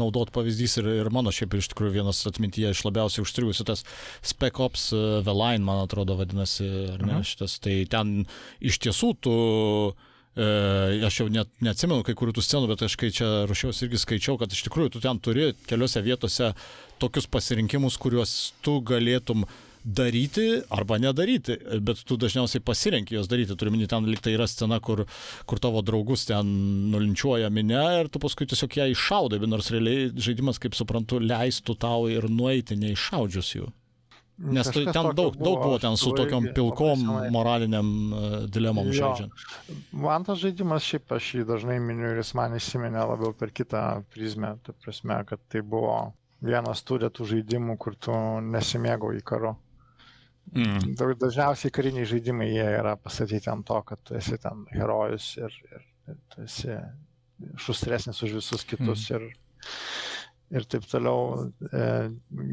[0.00, 3.84] naudot pavyzdys ir, ir mano šiaip iš tikrųjų vienas atmintyje iš labiausiai užstrigusių, tas
[4.24, 4.90] Spec Ops
[5.26, 7.26] The Line, man atrodo, vadinasi, ar ne, mhm.
[7.28, 7.58] šitas.
[7.64, 8.14] Tai ten
[8.64, 10.06] iš tiesų tu uh,
[10.38, 13.98] E, aš jau net neatsimenu kai kurių tų scenų, bet aš kai čia ruošiausi irgi
[13.98, 16.52] skaičiau, kad iš tikrųjų tu ten turi keliose vietose
[17.02, 19.42] tokius pasirinkimus, kuriuos tu galėtum
[19.84, 23.56] daryti arba nedaryti, bet tu dažniausiai pasirenki juos daryti.
[23.56, 25.06] Turiu minį, ten liktai yra scena, kur,
[25.48, 26.54] kur tavo draugus ten
[26.92, 31.76] nulinčiuoja minę ir tu paskui tiesiog ją iššaudai, bet nors realiai žaidimas, kaip suprantu, leistų
[31.80, 33.70] tau ir nueiti neiššaudžius jų.
[34.40, 37.02] Nes tai ten daug, buvo, daug buvo ten su tokiom pilkom
[37.32, 38.94] moraliniam uh, dilemom jo.
[38.96, 39.42] žaidžiant.
[39.92, 43.82] Man tas žaidimas, šiaip aš jį dažnai miniu ir jis man įsiminė labiau per kitą
[44.14, 44.54] prizmę.
[44.64, 48.16] Ta prasme, kad tai buvo vienas tų retų žaidimų, kur tu
[48.46, 49.58] nesimėgau į karu.
[50.50, 50.96] Mm.
[50.98, 55.84] Dažniausiai kariniai žaidimai jie yra pastatyti ant to, kad tu esi ten herojus ir, ir,
[56.32, 56.74] tu esi
[57.60, 59.04] šustresnis už visus kitus.
[59.10, 59.28] Mm.
[59.28, 59.68] Ir,
[60.58, 61.84] ir taip toliau, e,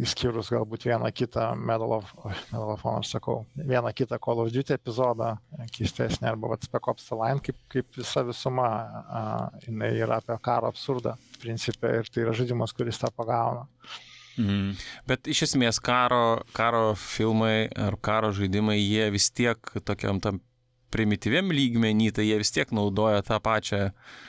[0.06, 2.12] išskyrus galbūt vieną kitą Medal of,
[2.52, 5.32] Medal of Honor, sakau, vieną kitą Call of Duty epizodą,
[5.74, 8.68] keistesnį, arba vat, Spec Ops The Line, kaip, kaip visa visuma,
[9.10, 9.24] a,
[9.66, 13.66] jinai yra apie karo absurdą, principė, ir tai yra žaidimas, kuris tą pagauna.
[13.66, 14.17] Mm.
[15.10, 20.42] Bet iš esmės karo, karo filmai ar karo žaidimai, jie vis tiek tokiam tam
[20.94, 24.28] primityviam lygmenį, tai jie vis tiek naudoja tą pačią uh,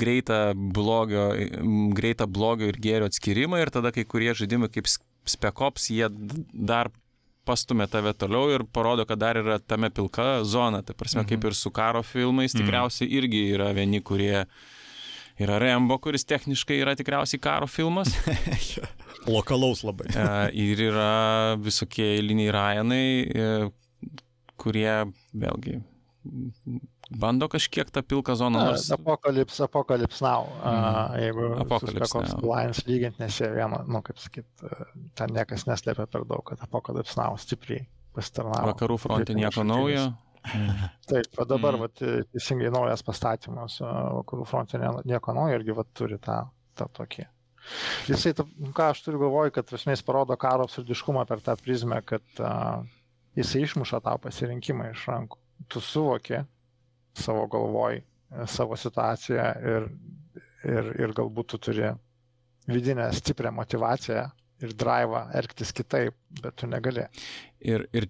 [0.00, 1.30] greitą blogio,
[1.94, 4.88] greitą blogio ir gėrio atskirimą ir tada kai kurie žaidimai kaip
[5.24, 6.10] Spekops, jie
[6.52, 6.90] dar
[7.48, 10.82] pastumė tave toliau ir parodo, kad dar yra tame pilka zona.
[10.84, 11.30] Tai prasme, mhm.
[11.32, 12.60] kaip ir su karo filmais, mhm.
[12.62, 14.44] tikriausiai irgi yra vieni, kurie
[15.40, 18.12] yra Rembo, kuris techniškai yra tikriausiai karo filmas.
[19.34, 20.10] Lokalaus labai.
[20.52, 23.50] ir yra visokie eiliniai Ryanai, e,
[24.60, 24.90] kurie
[25.32, 25.80] vėlgi
[27.10, 28.64] bando kažkiek tą pilką zoną.
[28.64, 28.90] Nors...
[28.92, 30.48] Apokalips, apokalips now.
[30.64, 31.18] Mm.
[31.20, 34.46] Jeigu apokalips Lions lygint, nes jie vieną, nu, kaip sakyt,
[35.18, 38.72] ten niekas neslėpia per daug, kad apokalips now stipriai pasitarnavo.
[38.72, 40.12] Vakarų fronte nieko naujo.
[41.10, 41.84] Taip, o dabar, mm.
[41.84, 42.02] vat,
[42.34, 46.42] teisingai naujas pastatymas, vakarų fronte nieko naujo irgi vat, turi tą,
[46.78, 47.24] tą tokį.
[48.10, 48.34] Jisai,
[48.76, 52.84] ką aš turiu galvoj, kad esmės parodo karo absurdiškumą per tą prizmę, kad uh,
[53.38, 55.40] jisai išmuša tą pasirinkimą iš rankų.
[55.72, 56.40] Tu suvoki,
[57.16, 58.04] savo galvoj e,
[58.50, 59.88] savo situaciją ir,
[60.66, 61.92] ir, ir galbūt tu turi
[62.70, 64.26] vidinę stiprią motivaciją
[64.64, 67.06] ir drivą elgtis kitaip, bet tu negali.
[67.60, 68.08] Ir, ir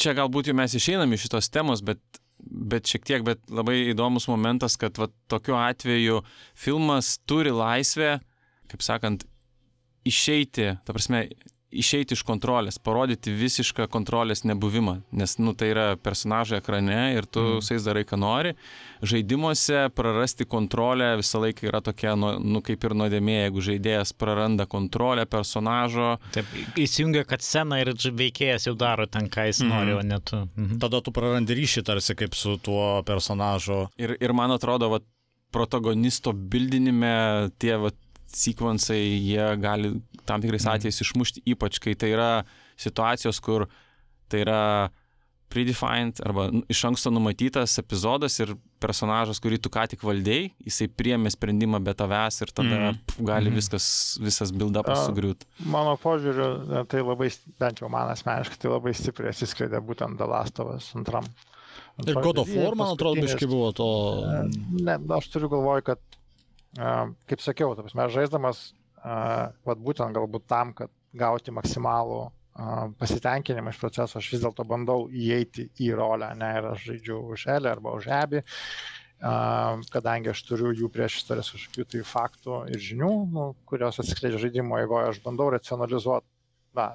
[0.00, 2.00] čia galbūt jau mes išeinam iš šitos temos, bet,
[2.38, 6.22] bet šiek tiek, bet labai įdomus momentas, kad va, tokiu atveju
[6.58, 8.18] filmas turi laisvę,
[8.70, 9.26] kaip sakant,
[10.08, 11.26] išeiti, ta prasme,
[11.80, 17.42] išeiti iš kontrolės, parodyti visišką kontrolės nebuvimą, nes, nu, tai yra personažai ekrane ir tu
[17.42, 17.64] mm.
[17.64, 18.54] su jais darai, ką nori.
[19.04, 24.68] Žaidimuose prarasti kontrolę visą laiką yra tokia, nu, nu kaip ir nuodėmė, jeigu žaidėjas praranda
[24.70, 26.14] kontrolę personažo.
[26.36, 26.50] Taip,
[26.80, 29.74] įsijungia, kad scena ir veikėjas jau daro ten, ką jis mm.
[29.74, 30.44] nori, o ne tu.
[30.54, 30.78] Mhm.
[30.84, 33.84] Tada tu prarandi ryšį tarsi kaip su tuo personažu.
[34.00, 35.02] Ir, ir man atrodo, va,
[35.54, 37.14] protagonisto bildinime
[37.62, 37.92] tie va,
[38.38, 40.76] sekvensai, jie gali tam tikrais mhm.
[40.76, 42.30] atvejais išmušti, ypač kai tai yra
[42.80, 43.68] situacijos, kur
[44.32, 44.60] tai yra
[45.54, 51.30] predefined arba iš anksto numatytas epizodas ir personažas, kurį tu ką tik valdėjai, jisai priemė
[51.32, 52.98] sprendimą be tavęs ir tada mm.
[53.06, 53.60] pf, gali mm.
[53.60, 53.86] viskas,
[54.24, 55.46] visas build-upas sugriūti.
[55.70, 56.48] Mano požiūriu,
[56.90, 57.30] tai labai,
[57.62, 61.28] bent jau man asmeniškai, tai labai stipriai atsiskleidė būtent Dalastovas antram.
[62.02, 63.88] Ir God of War, man atrodo, biškai buvo to.
[64.26, 64.42] E,
[64.82, 66.02] ne, aš turiu galvoj, kad,
[66.74, 68.64] kaip sakiau, mes žaisdamas
[69.04, 72.24] vat būtent galbūt tam, kad gauti maksimalų
[72.98, 77.46] pasitenkinimą iš proceso, aš vis dėlto bandau įeiti į rolę, ne, ir aš žaidžiu už
[77.56, 78.42] Elę arba už Ebį,
[79.90, 84.78] kadangi aš turiu jų prieš istorijas kažkokių tai faktų ir žinių, nu, kurios atskleidžia žaidimo
[84.78, 86.26] eigoje, aš bandau racionalizuoti,
[86.78, 86.92] na,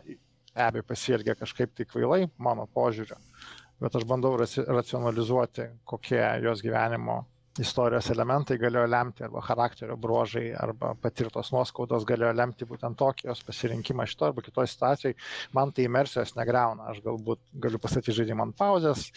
[0.60, 3.20] Ebį pasielgia kažkaip tai kvailai, mano požiūriu,
[3.84, 7.22] bet aš bandau racionalizuoti, kokie jos gyvenimo
[7.58, 13.42] istorijos elementai galėjo lemti, arba charakterio bruožai, arba patirtos nuoskaudos galėjo lemti būtent tokį jos
[13.48, 15.18] pasirinkimą šito arba kitoje situacijoje,
[15.58, 16.90] man tai imersijos negreuna.
[16.94, 19.08] Aš galbūt galiu pasakyti žaidimą ant pauzės,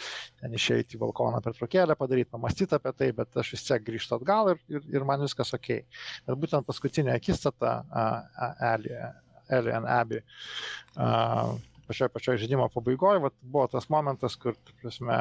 [0.40, 4.16] ten išeiti į balkoną per trukėlę, padaryti, pamastyti apie tai, bet aš vis tiek grįžtu
[4.18, 5.74] atgal ir, ir, ir man viskas ok.
[6.28, 7.82] Bet būtent paskutinė akistata,
[9.52, 10.22] Alien Abbey,
[11.86, 15.18] pačioje pačioje žaidimo pabaigoje vat, buvo tas momentas, kur prasme,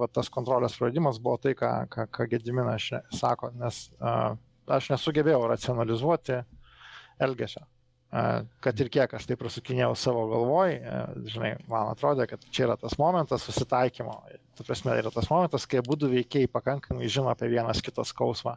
[0.00, 4.36] vat, tas kontrolės praradimas buvo tai, ką, ką, ką Gediminas sako, nes uh,
[4.66, 6.42] aš nesugebėjau racionalizuoti
[7.22, 7.64] elgesio.
[8.62, 10.76] Kad ir kiek aš tai prasukinėjau savo galvoj,
[11.28, 14.14] žinai, man atrodė, kad čia yra tas momentas susitaikymo.
[14.56, 18.54] Tu prasme, yra tas momentas, kai būdų veikiai pakankamai žino apie vienas kitos skausmą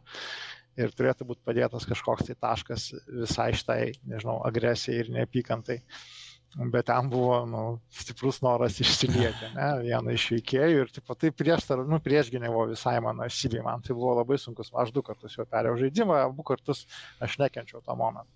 [0.80, 5.82] ir turėtų būti padėtas kažkoks tai taškas visai šitai, nežinau, agresijai ir neapykantai.
[5.82, 11.32] Uh, bet ten buvo nu, stiprus noras išsilieti, ne, vieną iš veikėjų ir taip, tai
[11.36, 15.38] prieštar, nu, priešginė buvo visai mano esybė, man tai buvo labai sunkus, aš du kartus
[15.38, 16.86] jau perėjau žaidimą, abu kartus
[17.22, 18.32] aš nekenčiau tą momentą.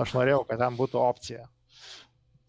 [0.00, 1.48] Aš norėjau, kad ten būtų opcija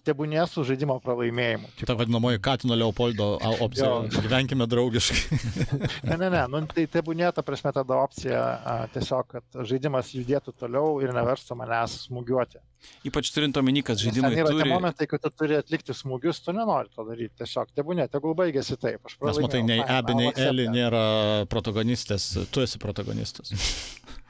[0.05, 1.69] tebūnė su žaidimo pralaimėjimu.
[1.87, 3.33] Ta vadinamoji Katino Leopoldo
[3.63, 3.87] opcija.
[3.87, 3.99] Jo.
[4.25, 5.39] Gyvenkime draugiškai.
[6.09, 10.55] ne, ne, ne, nu, tai tebūnė ta prasme tada opcija a, tiesiog, kad žaidimas judėtų
[10.57, 12.61] toliau ir neverstų manęs smūgiuoti.
[13.05, 14.63] Ypač turint omeny, kad žaidimai yra turi...
[14.65, 17.35] Yra momentai, kai tu turi atlikti smūgius, tu nenori to daryti.
[17.43, 19.05] Tiesiog tebūnė, tegul baigėsi taip.
[19.21, 21.03] Nes matai, nei Ebi, nei Eli nėra
[21.51, 23.53] protagonistės, tu esi protagonistas.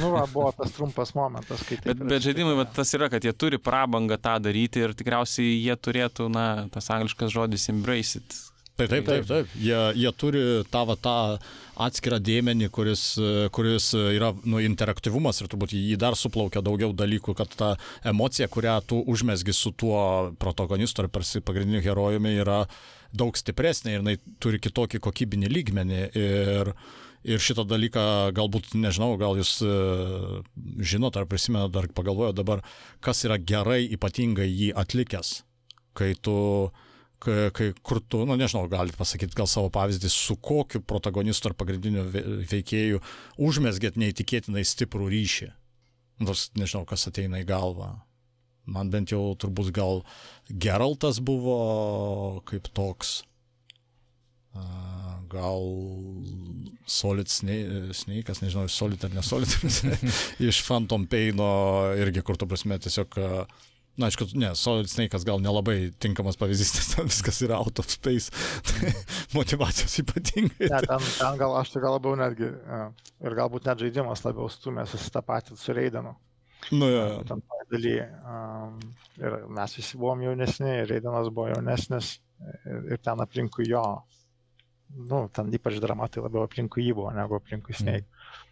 [0.00, 1.94] nu, va, buvo tas trumpas momentas, kai tai.
[1.94, 5.76] Bet, bet žaidimai, va, tas yra, kad jie turi prabangą tą daryti ir tikriausiai jie
[5.76, 8.38] turėtų, na, tas angliškas žodis embrace it.
[8.78, 9.54] Taip, taip, taip, taip.
[9.58, 11.16] Jie, jie turi tą, va, tą
[11.82, 13.02] atskirą dėmenį, kuris,
[13.54, 17.72] kuris yra nu, interaktyvumas ir turbūt jį dar suplaukia daugiau dalykų, kad ta
[18.06, 19.98] emocija, kurią tu užmesgi su tuo
[20.38, 22.60] protagonistu ar pagrindiniu herojumi, yra
[23.10, 26.00] daug stipresnė ir jinai turi kitokį kokybinį lygmenį.
[26.22, 28.02] Ir, uh, Ir šitą dalyką
[28.36, 29.70] galbūt, nežinau, gal jūs e,
[30.86, 32.62] žinot ar prisimenat, ar pagalvojot dabar,
[33.02, 35.32] kas yra gerai ypatingai jį atlikęs,
[35.98, 36.36] kai tu,
[37.18, 41.58] kai, kai kur tu, nu nežinau, galit pasakyti gal savo pavyzdį, su kokiu protagonistu ar
[41.58, 42.06] pagrindiniu
[42.52, 43.02] veikėju
[43.48, 45.50] užmesgėt neįtikėtinai stiprų ryšį.
[46.22, 47.96] Nors nežinau, kas ateina į galvą.
[48.68, 50.02] Man bent jau turbūt gal
[50.50, 53.22] Geraltas buvo kaip toks.
[55.30, 55.64] Gal
[56.88, 59.52] Solid Snake'as, nežinau, Solid ar nesolid,
[60.50, 61.48] iš Phantom Paino
[61.98, 63.18] irgi, kur tu prasme tiesiog,
[63.98, 67.90] na, aišku, ne, Solid Snake'as gal nelabai tinkamas pavyzdys, nes ten viskas yra out of
[67.92, 68.32] space,
[69.36, 70.70] motivacijos ypatingai.
[70.70, 72.48] Ne, ten, ten gal aš tai gal labiau netgi,
[73.24, 76.16] ir galbūt net žaidimas labiau stumė susitapatyti su Reidenu.
[76.74, 77.04] Nu, jo.
[77.28, 78.00] Tam daly.
[78.24, 78.78] Um,
[79.20, 82.16] ir mes visi buvom jaunesni, ir Reidenas buvo jaunesnis,
[82.64, 83.84] ir, ir ten aplinkui jo
[84.96, 88.06] nu, ten ypač drama tai labiau aplinkui jį buvo negu aplinkui Snake.
[88.08, 88.46] Mm.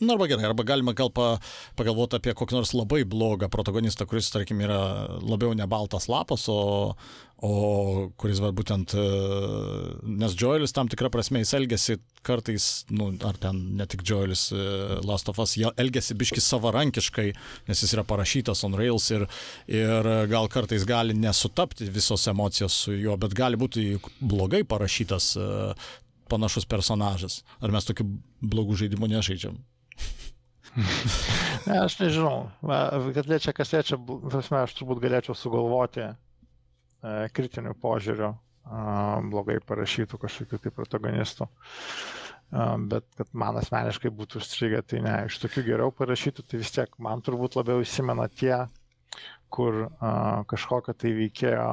[0.00, 1.36] Na arba gerai, arba galima gal pa,
[1.78, 4.78] pagalvoti apie kokį nors labai blogą protagonistą, kuris, tarkim, yra
[5.22, 6.96] labiau ne baltas lapas, o,
[7.44, 9.04] o kuris, va, būtent, e,
[10.22, 14.60] nes Joelis tam tikrą prasme jis elgesi kartais, nu, ar ten ne tik Joelis e,
[15.04, 17.26] Last of Us, jie elgesi biški savarankiškai,
[17.68, 19.26] nes jis yra parašytas on Rails ir,
[19.68, 23.90] ir gal kartais gali nesutapti visos emocijos su juo, bet gali būti
[24.24, 25.52] blogai parašytas e,
[26.32, 27.42] panašus personažas.
[27.60, 28.08] Ar mes tokių
[28.40, 29.60] blogų žaidimų nežaidžiam?
[31.68, 32.48] ne, aš nežinau,
[33.14, 36.08] kad liečia kas liečia, prasme, aš turbūt galėčiau sugalvoti
[37.04, 38.36] e, kritinių požiūrių e,
[39.32, 41.50] blogai parašytų kažkokių tai protagonistų.
[42.54, 46.92] Bet kad man asmeniškai būtų užstrigę, tai ne, iš tokių geriau parašytų, tai vis tiek
[47.02, 48.60] man turbūt labiau įsimena tie,
[49.50, 49.88] kur
[50.52, 51.64] kažkokio tai veikėjo,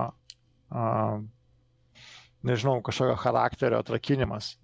[2.50, 4.56] nežinau, kažkokio charakterio atrakinimas.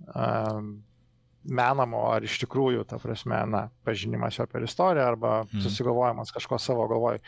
[1.48, 5.62] Menamo ar iš tikrųjų, ta prasme, na, pažinimas jo per istoriją arba mm.
[5.64, 7.22] susigalvojimas kažko savo galvoj,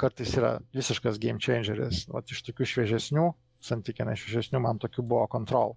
[0.00, 2.04] kartais yra visiškas game changeris.
[2.10, 3.26] O iš tokių šviežesnių,
[3.62, 5.76] santykinai šviežesnių, man tokių buvo kontrol.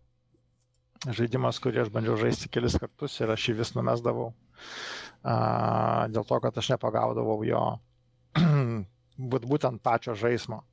[1.07, 4.34] Žaidimas, kurį aš bandžiau žaisti kelis kartus ir aš jį vis numesdavau.
[5.24, 7.63] Dėl to, kad aš nepagaudavau jo
[9.53, 10.63] būtent pačio žaismo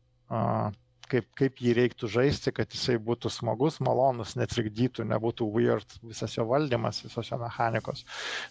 [1.11, 6.46] kaip, kaip jį reiktų žaisti, kad jisai būtų smagus, malonus, netrikdytų, nebūtų weird visas jo
[6.50, 8.04] valdymas, visos jo mechanikos.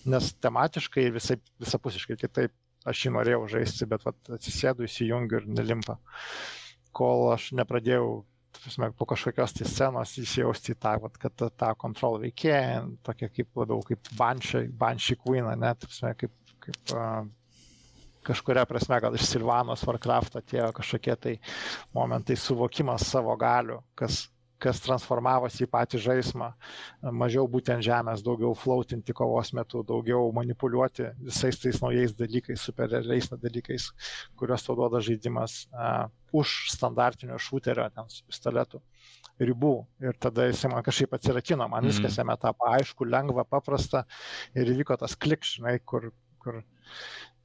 [0.06, 5.50] Nes tematiškai ir visai, visapusiškai kitaip aš jį norėjau žaisti, bet vat, atsisėdu, įsijungiu ir
[5.50, 5.98] nelimpa.
[6.96, 8.24] Kol aš nepradėjau
[8.56, 13.30] prasme, po kažkokios tai scenos įsijausti į tą, vat, kad tą, tą kontrol veikėją, tokia
[13.34, 16.34] kaip labiau kaip Banshee, Banshee Queen, net, prasme, kaip,
[16.64, 17.26] kaip uh,
[18.26, 21.36] kažkuria prasme gal iš Silvanos Warcraft atėjo kažkokie tai
[21.96, 24.26] momentai suvokimas savo galių, kas
[24.62, 26.50] kas transformavosi į patį žaismą.
[27.14, 33.30] Mažiau būti ant žemės, daugiau flautinti kovos metu, daugiau manipuliuoti visais tais naujais dalykais, superrealiais
[33.34, 33.90] dalykais,
[34.40, 38.82] kuriuos tau duoda žaidimas uh, už standartinio šūterio, ten su pistoletu
[39.44, 39.76] ribų.
[40.04, 42.22] Ir tada jisai man kažkaip atsirakino, man viskas Mhm.
[42.24, 44.06] jame tapo aišku, lengva, paprasta
[44.56, 46.64] ir įvyko tas klikšnai, kur, kur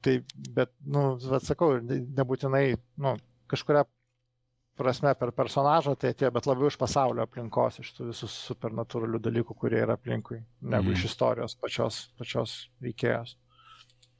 [0.01, 0.17] tai,
[0.55, 3.15] bet, nu, atsakau, nebūtinai, nu,
[3.51, 3.85] kažkuria
[4.81, 9.55] prasme per personažą tai atėjo, bet labiau iš pasaulio aplinkos, iš tų visų supernatūralių dalykų,
[9.59, 10.97] kurie yra aplinkui, negu Mhm.
[10.97, 13.35] iš istorijos pačios, pačios veikėjos.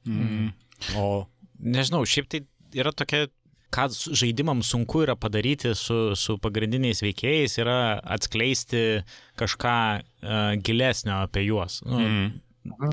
[0.06, 0.52] Mm.
[0.98, 1.26] O
[1.62, 2.40] Nežinau, šiaip tai
[2.74, 3.28] yra tokia,
[3.72, 3.84] ką
[4.18, 9.04] žaidimams sunku yra padaryti su, su pagrindiniais veikėjais, yra atskleisti
[9.38, 11.82] kažką uh, gilesnio apie juos.
[11.86, 12.40] Nu, Mm.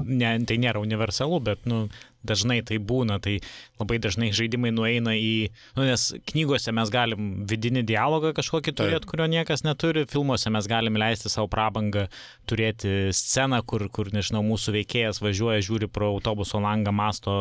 [0.06, 1.88] ne, tai nėra universalu, bet nu,
[2.26, 3.38] dažnai tai būna, tai
[3.80, 9.30] labai dažnai žaidimai nueina į, nu, nes knygose mes galim vidinį dialogą kažkokį turėti, kurio
[9.32, 12.08] niekas neturi, filmuose mes galim leisti savo prabangą
[12.50, 17.40] turėti sceną, kur, kur, nežinau, mūsų veikėjas važiuoja, žiūri pro autobuso langą, masto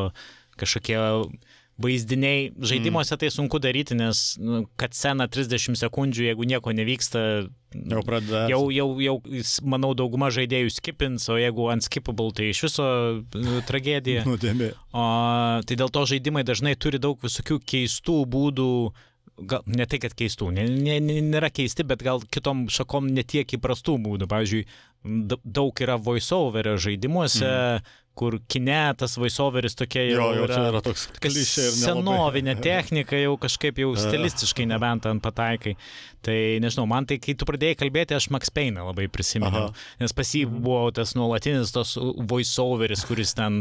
[0.59, 0.99] kažkokie
[1.83, 2.51] vaizdiniai.
[2.59, 7.23] Žaidimuose tai sunku daryti, nes, nu, kad scena 30 sekundžių, jeigu nieko nevyksta,
[7.75, 8.47] jau pradeda.
[8.51, 9.17] Jau, jau, jau,
[9.69, 12.89] manau, dauguma žaidėjų skipins, o jeigu unskippable, tai iš viso
[13.35, 14.25] nu, tragedija.
[14.29, 14.73] Nuodėmė.
[14.91, 15.05] O,
[15.69, 18.71] tai dėl to žaidimai dažnai turi daug visokių keistų būdų,
[19.39, 23.59] gal ne tai, kad keistų, ne, ne, ne, nėra keisti, bet gal kitom šakom netiek
[23.59, 24.27] įprastų būdų.
[24.31, 24.65] Pavyzdžiui,
[25.45, 27.97] daug yra voiceoverio žaidimuose, mm.
[28.19, 32.57] kur kine tas voiceoveris tokia Jo, jau jau čia yra yra toks klišė ir senovinė
[32.67, 35.77] technika jau kažkaip jau stilistiškai nebent ant pataikai.
[36.27, 39.69] Tai nežinau, man tai, kai tu pradėjai kalbėti, aš Max Payne labai prisiminiau.
[39.71, 39.85] Aha.
[40.01, 43.61] Nes pas jį buvo tas nuolatinis tos voiceoveris, kuris ten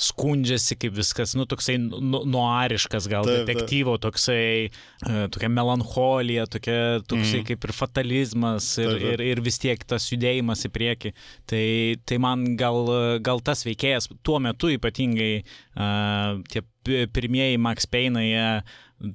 [0.00, 4.70] skundžiasi, kaip viskas, nu, toksai nu- nuariškas, gal Taip, detektyvo, toksai,
[5.04, 7.46] e, tokia melancholija, tokia, toksai Mhm.
[7.50, 9.12] kaip ir fatalizmas ir, Taip, taip.
[9.12, 11.14] ir, ir vis tiek tas judėjimas į priekį.
[11.50, 11.64] Tai,
[12.06, 12.88] tai man gal,
[13.24, 18.46] gal tas veikėjas tuo metu ypatingai uh, tie pi- pirmieji Max Payne, jie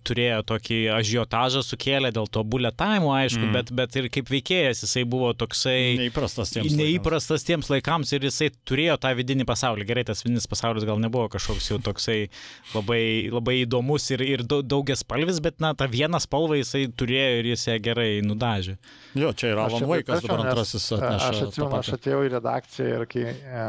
[0.08, 3.52] turėjo tokį ažiotažą sukėlę dėl to bullet time, aišku, Mm.
[3.54, 6.72] bet, bet ir kaip veikėjas jisai buvo toksai Neįprastas tiems.
[6.72, 6.80] laikams.
[6.80, 9.86] neįprastas tiems laikams ir jisai turėjo tą vidinį pasaulį.
[9.90, 12.30] Gerai, tas vidinis pasaulis gal nebuvo kažkoks jau toksai
[12.74, 17.40] labai, labai įdomus ir, ir dau- daugias spalvis, bet na, tą vieną spalvą jisai turėjo
[17.42, 18.78] ir jis ją gerai nudažė.
[19.20, 21.30] Jo, čia yra Alan Vaikas, dabar antrasis atneša.
[21.30, 23.68] Aš atsimenu, aš atėjau į redakciją ir kai e,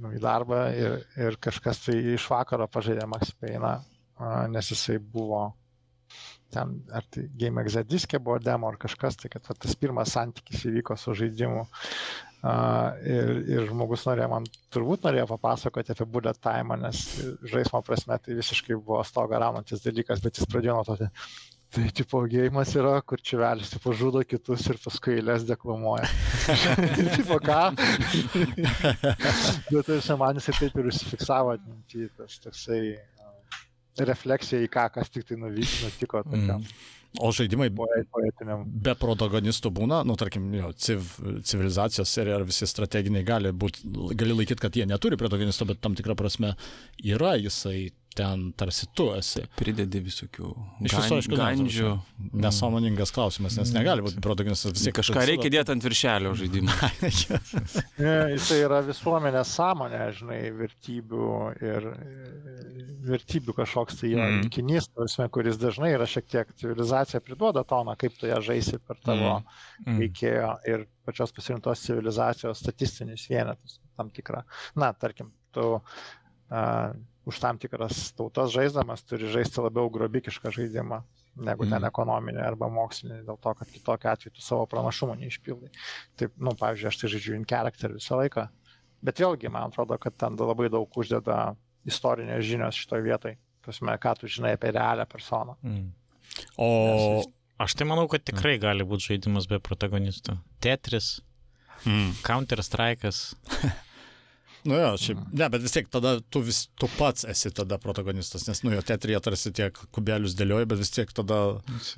[0.00, 3.76] nu, į darbą ir, ir kažkas tai iš vakaro pažaidė Max Payne,
[4.52, 5.46] nes jisai buvo
[6.50, 10.16] ten, ar tai Game Exe diskė buvo demo ar kažkas, tai kad va, tas pirmas
[10.16, 11.62] santykis įvyko su žaidimu.
[12.40, 17.02] Uh, ir, ir žmogus norėjo, man turbūt norėjo papasakoti apie bullet time, nes
[17.52, 21.10] žaismo prasme tai visiškai buvo stoga raunantis dalykas, bet jis pradėjo nuo to, tai,
[21.76, 26.08] tai tipo gėjimas yra, kur čiuvelis tipo žudo kitus ir paskui eilės deklamuoja.
[27.02, 27.60] ir tipo ką?
[29.76, 32.82] bet tai man jisai taip ir užsifiksavo, atminty, tas toksai
[33.98, 36.60] refleksija į ką, kas tik tai nutiko tokiam
[37.10, 37.18] Mm.
[37.18, 38.60] O žaidimai poe- poetiniam.
[38.64, 41.00] be protagonistų būna, nu, tarkim, jo, civ,
[41.42, 43.82] civilizacijos serija ar visi strateginiai gali būti,
[44.14, 46.54] gali laikyti, kad jie neturi protagonisto, bet tam tikrą prasme
[47.02, 49.44] yra jisai ten tarsi tu esi.
[49.58, 50.50] Pridedi visokių
[50.86, 51.92] Iš viso, aišku, gandžių.
[52.42, 56.74] Nesąmoningas klausimas, nes negali būti protagonistas vis tiek Kažką reikia dėti ant viršelio žaidimą.
[58.34, 61.30] Jisai yra visuomenės sąmonė, žinai, vertybių
[61.64, 61.88] ir
[63.10, 68.18] vertybių kažkoks tai jo rinkinys, prasme, kuris dažnai yra šiek tiek civilizacija priduoda toną, kaip
[68.20, 69.40] tu ją žaisi per tavo
[69.86, 69.96] Mm.
[69.96, 74.42] veikėjo ir pačios pasirinktos civilizacijos statistinius vienetus tam tikrą.
[74.76, 76.92] Na, tarkim, tu uh,
[77.28, 81.02] už tam tikras tautas žaisdamas turi žaisti labiau grobikišką žaidimą
[81.36, 81.88] negu ten Mhm.
[81.88, 85.70] ekonominį arba mokslinį, dėl to, kad kitokiu atveju tu savo pranašumų neišpildai.
[86.16, 88.48] Taip, nu, pavyzdžiui, aš tai žaidžiu in character visą laiką,
[89.02, 91.54] bet vėlgi, man atrodo, kad ten labai daug uždeda
[91.86, 93.38] istorinės žinios šitoje vietoje.
[93.64, 95.56] Pasme, ką tu žinai apie realią personą.
[95.62, 95.92] Mm.
[96.58, 97.22] O
[97.60, 100.38] Aš tai manau, kad tikrai gali būti žaidimas be protagonistų.
[100.64, 101.20] Tetris,
[101.84, 102.22] mm.
[102.24, 103.34] Counter Strike'as.
[104.68, 108.44] Nu jo, šiaip, ne, bet vis tiek tada tu, vis, tu pats esi tada protagonistas,
[108.48, 111.38] nes, nu jo, teatrija tarsi tiek kubelius dėlioja, bet vis tiek tada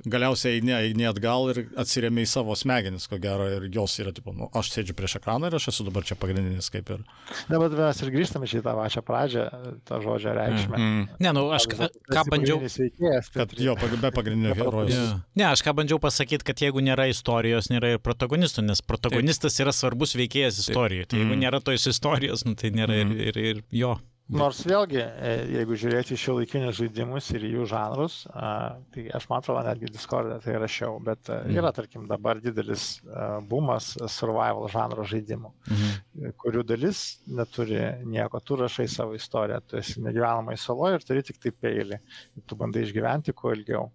[0.09, 4.33] galiausiai eini, eini atgal ir atsiriami į savo smegenis, ko gero, ir jos yra, tipo,
[4.35, 7.03] nu, aš sėdžiu prieš ekraną ir aš esu dabar čia pagrindinis kaip ir.
[7.51, 9.45] Na, bet mes ir grįžtame į tą pačią pradžią,
[9.89, 10.79] tą žodžio reikšmę.
[10.79, 11.03] Mm.
[11.23, 12.61] Ne, nu aš ką, ką bandžiau.
[12.63, 14.95] Veikėjas, tai Kad jo, be pagrindinio herojus.
[14.95, 15.05] Jo.
[15.39, 19.73] Ne, aš ką bandžiau pasakyti, kad jeigu nėra istorijos, nėra ir protagonistų, nes protagonistas yra
[19.75, 21.09] svarbus veikėjas istorijoje.
[21.11, 21.41] Tai jeigu Mm.
[21.43, 23.21] nėra tos istorijos, nu, tai nėra ir, Mm.
[23.29, 23.95] ir, ir jo.
[24.31, 29.63] Nors vėlgi, e, jeigu žiūrėti šio laikinius žaidimus ir jų žanrus, tai aš man atrodo
[29.67, 31.57] netgi Discord'e tai rašiau, bet e, mhm.
[31.59, 33.01] yra, tarkim, dabar didelis
[33.51, 36.31] bumas survival žanro žaidimų, mhm.
[36.39, 41.43] kurių dalis neturi nieko, tu rašai savo istoriją, tu esi negyvenamai saloje ir turi tik
[41.43, 41.99] tai peilį,
[42.47, 43.91] tu bandai išgyventi kuo ilgiau.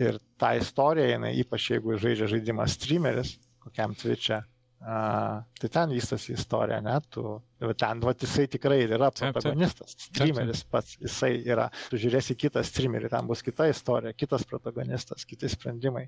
[0.00, 4.40] Ir ta istorija, jinai, ypač jeigu žaidžia žaidimą streameris, kokiam Twitch'e,
[4.80, 7.34] A, tai ten vystosi istorija, net tu,
[7.76, 13.28] ten, va, jisai tikrai yra protagonistas, streameris pats, jisai yra, tu žiūrėsi kitą streamerį, ten
[13.28, 16.06] bus kita istorija, kitas protagonistas, kiti sprendimai.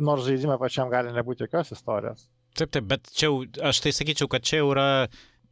[0.00, 2.26] Nors žaidime pačiam gali nebūti jokios istorijos.
[2.56, 4.88] Taip, taip, bet čia jau, aš tai sakyčiau, kad čia jau yra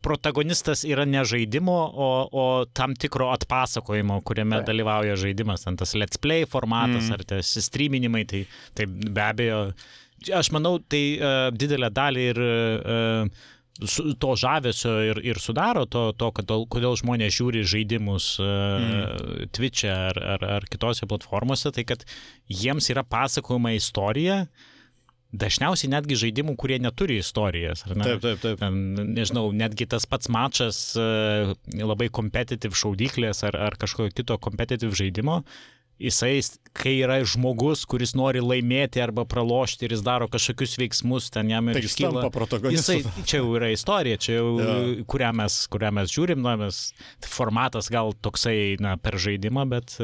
[0.04, 2.44] protagonistas yra ne žaidimo, o, o
[2.76, 4.68] tam tikro atpasakojimo, kuriame tai.
[4.72, 7.16] dalyvauja žaidimas, ten tas let's play formatas mm.
[7.16, 8.42] ar tas streaminimai, tai,
[8.76, 9.60] tai be abejo
[10.34, 13.42] aš manau, tai uh, didelę dalį ir uh,
[14.22, 19.48] to žavesio ir, ir sudaro to, to kad, kodėl žmonės žiūri žaidimus mm.
[19.54, 22.06] Twitch'e ar, ar, ar kitose platformose, tai kad
[22.46, 24.44] jiems yra pasakojama istorija,
[25.34, 27.82] dažniausiai netgi žaidimų, kurie neturi istorijas.
[27.90, 28.06] Ne?
[28.06, 28.62] Taip, taip, taip.
[29.18, 30.80] Nežinau, netgi tas pats mačas
[31.74, 35.42] labai kompetitiv šaudyklės ar, ar kažkokio kito kompetitiv žaidimo,
[36.02, 36.38] jisai,
[36.74, 41.70] kai yra žmogus, kuris nori laimėti arba pralošti ir jis daro kažkokius veiksmus, ten jam
[41.70, 42.24] ir tai iškyla
[42.74, 44.78] jisai, čia jau yra istorija, čia jau, ja.
[45.10, 46.80] kurią, mes, kurią mes žiūrim, na, mes,
[47.28, 49.98] formatas gal toksai, na, per žaidimą, bet,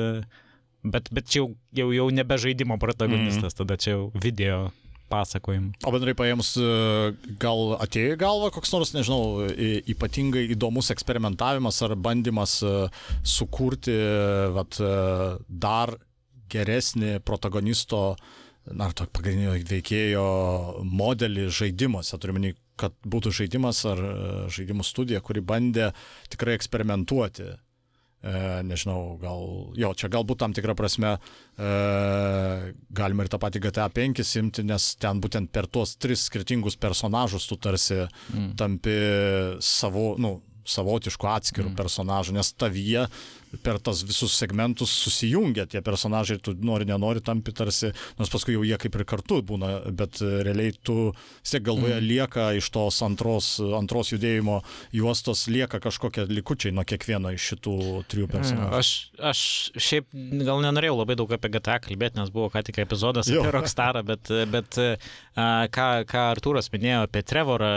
[0.86, 1.49] bet, bet čia jau,
[1.82, 3.59] jau, jau nebe žaidimo protagonistas, mm.
[3.64, 4.68] tada čia jau video
[5.11, 5.73] pasakojimų.
[5.87, 9.49] O bendrai paėmus, e, gal atėjo į galvą koks nors, nežinau,
[9.91, 12.75] ypatingai įdomus eksperimentavimas ar bandymas e,
[13.27, 13.97] sukurti
[14.57, 14.93] vat, e,
[15.49, 15.97] dar
[16.51, 18.17] geresnį protagonisto,
[18.71, 20.27] na, to pagrindinio veikėjo
[20.87, 22.19] modelį žaidimuose.
[22.19, 24.01] Turiu menį, kad būtų žaidimas ar
[24.53, 25.91] žaidimų studija, kuri bandė
[26.33, 27.53] tikrai eksperimentuoti
[28.21, 29.45] E, nežinau, gal,
[29.81, 31.71] jo, čia galbūt tam tikrą prasme e,
[32.93, 37.49] galima ir tą patį GTA 5 simti, nes ten būtent per tuos tris skirtingus personažus
[37.49, 38.51] tu tarsi mm.
[38.61, 38.97] tampi
[39.64, 40.35] savo, nu,
[40.68, 41.79] savotiškų atskirų mm.
[41.81, 43.07] personažų, nes tavyje
[43.64, 48.55] per tas visus segmentus susijungia tie personažai ir tu nori, nenori tampi tarsi, nors paskui
[48.55, 52.07] jau jie kaip ir kartu būna, bet realiai tu vis tiek galvoje mm.
[52.07, 54.61] lieka iš tos antros, antros judėjimo
[54.96, 57.76] juostos, lieka kažkokie likučiai nuo kiekvieno iš šitų
[58.11, 58.80] trijų mm, personažų.
[58.80, 58.92] Aš,
[59.32, 59.42] aš
[59.90, 60.11] šiaip
[60.46, 63.42] gal nenorėjau labai daug apie GTA kalbėti, nes buvo ką tik epizodas jo.
[63.42, 64.78] apie Rockstarą, bet, bet
[65.34, 67.72] ką, ką Artūras minėjo apie Trevorą,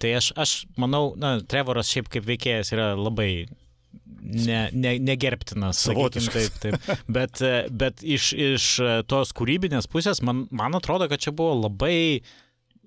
[0.00, 3.30] tai aš, aš manau, na, Trevoras šiaip kaip veikėjas yra labai
[4.20, 6.90] ne, ne, negerbtinas, sakykim, taip, taip.
[7.08, 8.68] Bet, bet iš, iš
[9.10, 12.20] tos kūrybinės pusės, man, man atrodo, kad čia buvo labai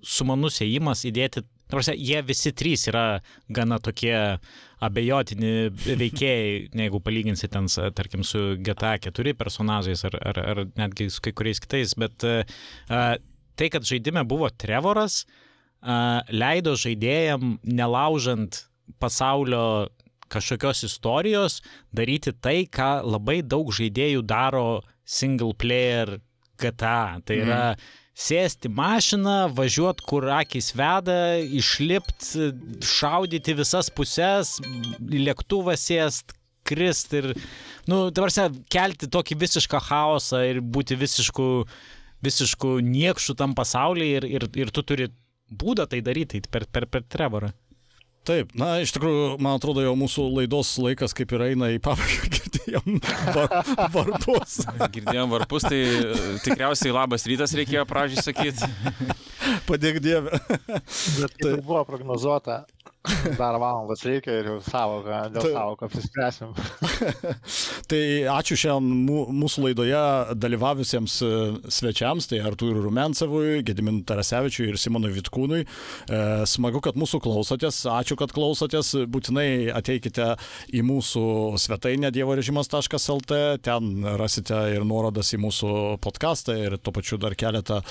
[0.04, 3.04] sumanus ėjimas įdėti, tarsi, jie visi trys yra
[3.52, 4.14] gana tokie
[4.84, 6.50] abejotini veikėjai,
[6.84, 11.62] jeigu palyginsi ten, tarkim, su GTA 4 personažais ar, ar, ar netgi su kai kuriais
[11.64, 12.44] kitais, bet uh,
[13.56, 18.64] tai, kad žaidime buvo Trevoras, uh, leido žaidėjam, nelaužant
[19.00, 19.88] pasaulio
[20.34, 21.60] kažkokios istorijos,
[21.94, 26.18] daryti tai, ką labai daug žaidėjų daro single player
[26.60, 27.20] GTA.
[27.26, 27.90] Tai yra mm.
[28.26, 32.50] sėsti mašiną, važiuoti, kur akis veda, išlipti,
[32.84, 34.56] šaudyti visas pusės,
[35.00, 37.32] lėktuvą sėsti, krist ir,
[37.90, 38.32] nu, dabar
[38.72, 41.48] kelti tokį visišką chaosą ir būti visišku,
[42.24, 45.10] visišku niekšu tam pasaulyje ir, ir, ir tu turi
[45.52, 47.52] būdą tai daryti per, per, per Trevorą.
[48.24, 52.30] Taip, na, iš tikrųjų, man atrodo, jau mūsų laidos laikas kaip ir eina į pabaigą,
[52.38, 52.94] girdėjom
[53.34, 53.50] var,
[53.92, 54.54] varpus.
[54.94, 56.14] girdėjom varpus, tai e,
[56.46, 58.70] tikriausiai labas rytas reikėjo pradžiai sakyti.
[59.68, 60.40] Padėk Dieve.
[60.48, 62.62] Bet tai buvo prognozuota,
[63.38, 66.52] Dar valandas reikia ir jau savoką, dėl tai, savoką apsispręsim.
[67.90, 68.00] tai
[68.32, 70.00] ačiū šiandien mūsų laidoje
[70.40, 71.32] dalyvavusiems e,
[71.68, 75.60] svečiams, tai Artūrui Rumensavui, Gedimin Tarasevičiui ir Simonui Vitkūnui.
[75.64, 80.30] E, smagu, kad mūsų klausotės, ačiū, kad klausotės, būtinai ateikite
[80.72, 81.26] į mūsų
[81.60, 85.74] svetainę dievorežimas.lt, ten rasite ir nuorodas į mūsų
[86.04, 87.82] podcastą ir tuo pačiu dar keletą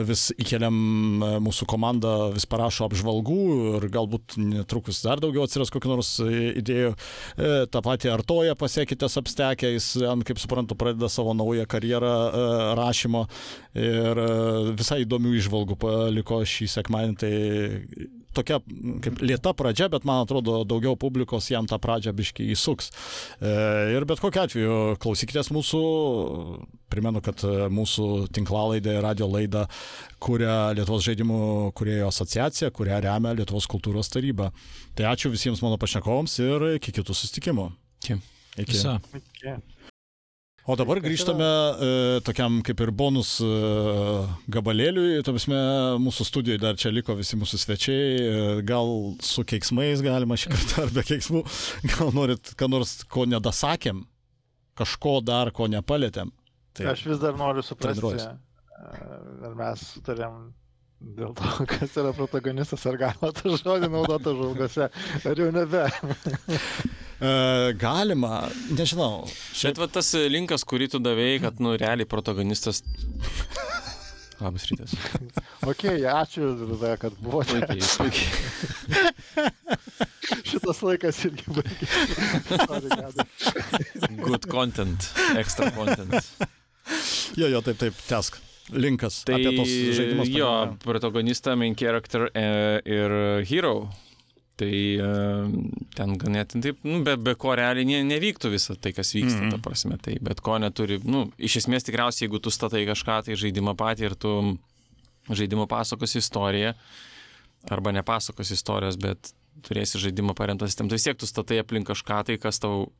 [0.00, 3.40] vis įkeliam e, mūsų komandą, vis parašo apžvalgų
[3.76, 6.30] ir galbūt netrukus dar daugiau atsiras kokių nors e,
[6.62, 6.94] idėjų.
[6.94, 9.92] E, Ta pati Artoja pasiekite Substekę, jis,
[10.28, 12.48] kaip suprantu, pradeda savo naują karjerą e,
[12.78, 13.26] rašymo
[13.78, 14.24] ir
[14.76, 17.20] visai įdomių išvalgų paliko šį sekmadienį.
[17.22, 22.48] Tai tokia mm, kaip lieta pradžia, bet man atrodo daugiau publikos jam tą pradžią biškai
[22.54, 22.90] įsuks.
[23.40, 23.52] E,
[23.96, 25.82] ir bet kokiu atveju klausykitės mūsų,
[26.92, 29.66] primenu, kad e, mūsų tinklalaidę, radio laidą
[30.22, 31.42] kuria Lietuvos žaidimų
[31.78, 34.50] kuriejo asociacija, kurią remia Lietuvos kultūros taryba.
[34.98, 37.70] Tai ačiū visiems mano pašnekovams ir iki kitų susitikimų.
[38.02, 38.18] Iki.
[38.58, 38.72] Iki.
[38.74, 38.98] Viso.
[39.16, 39.56] Okay.
[40.62, 41.86] O dabar grįžtame e,
[42.22, 43.48] tokiam kaip ir bonus e,
[44.54, 45.24] gabalėliui.
[45.26, 45.58] Tuomisme,
[46.04, 48.04] mūsų studijoje dar čia liko visi mūsų svečiai.
[48.22, 48.92] E, gal
[49.26, 51.42] su keiksmais galima šį kartą ar be keiksmų.
[51.96, 54.04] Gal norit, ką nors, ko nedasakėm,
[54.78, 56.30] kažko dar, ko nepalėtėm.
[56.78, 58.30] Tai aš vis dar noriu suprasti, treniruojuosi.
[58.30, 59.10] e,
[59.50, 60.38] ar mes sutarėm
[61.18, 64.90] dėl to, kas yra protagonistas, ar galima tą žodį naudoti žvalgose,
[65.28, 65.86] ar jau nebe.
[67.22, 69.28] E, galima, nežinau.
[69.62, 72.82] Bet va tas linkas, kurį tu davėjai, kad, nu, realiai protagonistas.
[74.42, 74.96] Labas rytas.
[75.70, 76.50] Ok, ačiū,
[76.98, 77.62] kad buvote.
[77.62, 79.52] Puikiai, puikiai.
[80.50, 81.70] Šitas laikas irgi Gedai.
[84.18, 85.06] Good content,
[85.38, 86.18] extra content.
[87.38, 88.42] Jo, jo, taip, taip, tesk.
[88.72, 89.22] Linkas.
[89.28, 89.68] Tai apie tos
[89.98, 90.28] žaidimus.
[90.32, 90.78] jo, pagalvojom.
[90.84, 92.46] protagonistą, main character e,
[92.88, 93.14] ir
[93.48, 93.88] hero.
[94.60, 95.06] Tai e,
[95.96, 99.40] ten ganėtinai taip, nu, be, be ko realiai ne, nevyktų visą tai, kas vyksta, mm
[99.40, 99.48] Mhm.
[99.48, 99.62] -hmm.
[99.62, 99.96] ta prasme.
[99.98, 104.04] Tai bet ko neturi, nu, iš esmės tikriausiai, jeigu tu statai kažką, tai žaidimą patį
[104.10, 104.58] ir tu
[105.30, 106.74] žaidimo pasakos istoriją,
[107.70, 112.24] arba nepasakos istorijos, bet turėsi žaidimą paremtą sistemą, tai vis tiek tu statai aplink kažką,
[112.26, 112.92] tai kas tau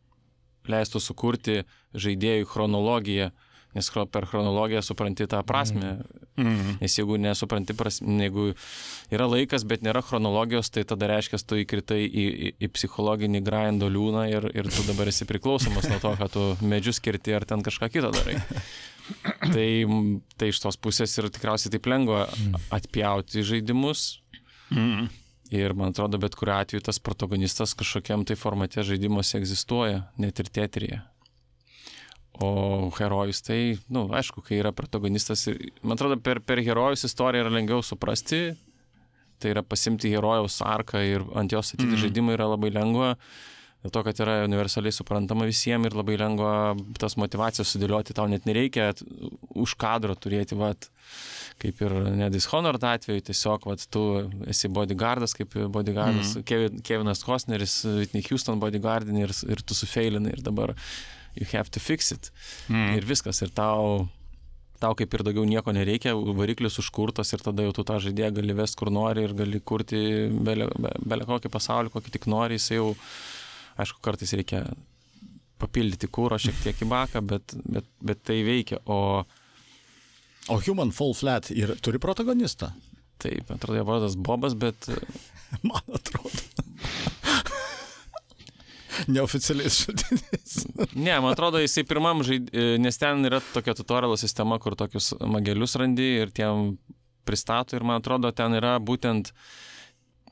[0.69, 1.65] leistų sukurti
[1.95, 3.31] žaidėjų chronologiją,
[3.75, 5.97] nes per chronologiją supranti tą prasme.
[6.37, 6.79] Mhm.
[6.81, 8.53] Nes jeigu nesupranti, prasme, jeigu
[9.13, 13.91] yra laikas, bet nėra chronologijos, tai tada reiškia, tu įkritai į, į, į psichologinį grindo
[13.93, 17.65] liūną ir, ir tu dabar esi priklausomas nuo to, kad tu medžius kirti ar ten
[17.65, 18.39] kažką kitą darai.
[19.43, 19.67] Tai,
[20.39, 22.21] tai iš tos pusės ir tikriausiai taip lengva
[22.73, 24.23] atpjauti žaidimus.
[24.71, 25.11] Mhm.
[25.53, 30.49] Ir man atrodo, bet kuriu atveju tas protagonistas kažkokiam tai formate žaidimuose egzistuoja, net ir
[30.49, 31.03] teatrija.
[32.41, 35.45] O herojus tai, na, nu, aišku, kai yra protagonistas,
[35.85, 38.47] man atrodo, per, per herojus istoriją yra lengviau suprasti,
[39.43, 42.01] tai yra pasimti herojaus arką ir ant jos statyti mm.
[42.07, 43.11] žaidimą yra labai lengva,
[43.83, 46.53] dėl to, kad yra universaliai suprantama visiems ir labai lengva
[47.03, 48.93] tas motivacijas sudėlioti, tau net nereikia
[49.59, 50.89] už kadro turėti, vat,
[51.63, 54.05] kaip ir nedishonored atveju, tiesiog, vat, tu
[54.51, 56.47] esi bodyguardas, kaip bodyguardas, mm.
[56.49, 60.77] Kevin, Kevinas Costneris, Whitney Houston bodyguardinį ir, ir tu sufeilinai ir dabar
[61.39, 62.31] you have to fix it.
[62.69, 62.97] Mhm.
[62.99, 64.09] Ir viskas, ir tau,
[64.83, 68.57] tau kaip ir daugiau nieko nereikia, variklis užkurtas ir tada jau tu tą žaidėją gali
[68.59, 70.03] vesti kur nori ir gali kurti
[70.33, 72.89] belė, be, belė kokį pasaulį, kokį tik nori, jis jau,
[73.81, 74.65] aišku, kartais reikia
[75.63, 78.83] papildyti kūro šiek tiek į baką, bet, bet, bet tai veikia.
[78.91, 79.25] O
[80.51, 82.73] O Human Fall Flat ir turi protagonistą?
[83.23, 84.89] taip, atrodo, jo vardas Bobas, bet
[85.69, 86.31] Man atrodo.
[89.15, 90.57] Neoficialiais šaltiniais.
[90.95, 95.77] ne, man atrodo, jisai pirmam žaidė, nes ten yra tokia tutorialo sistema, kur tokius magelius
[95.81, 96.77] randi ir tiem
[97.25, 99.33] pristato ir man atrodo, ten yra būtent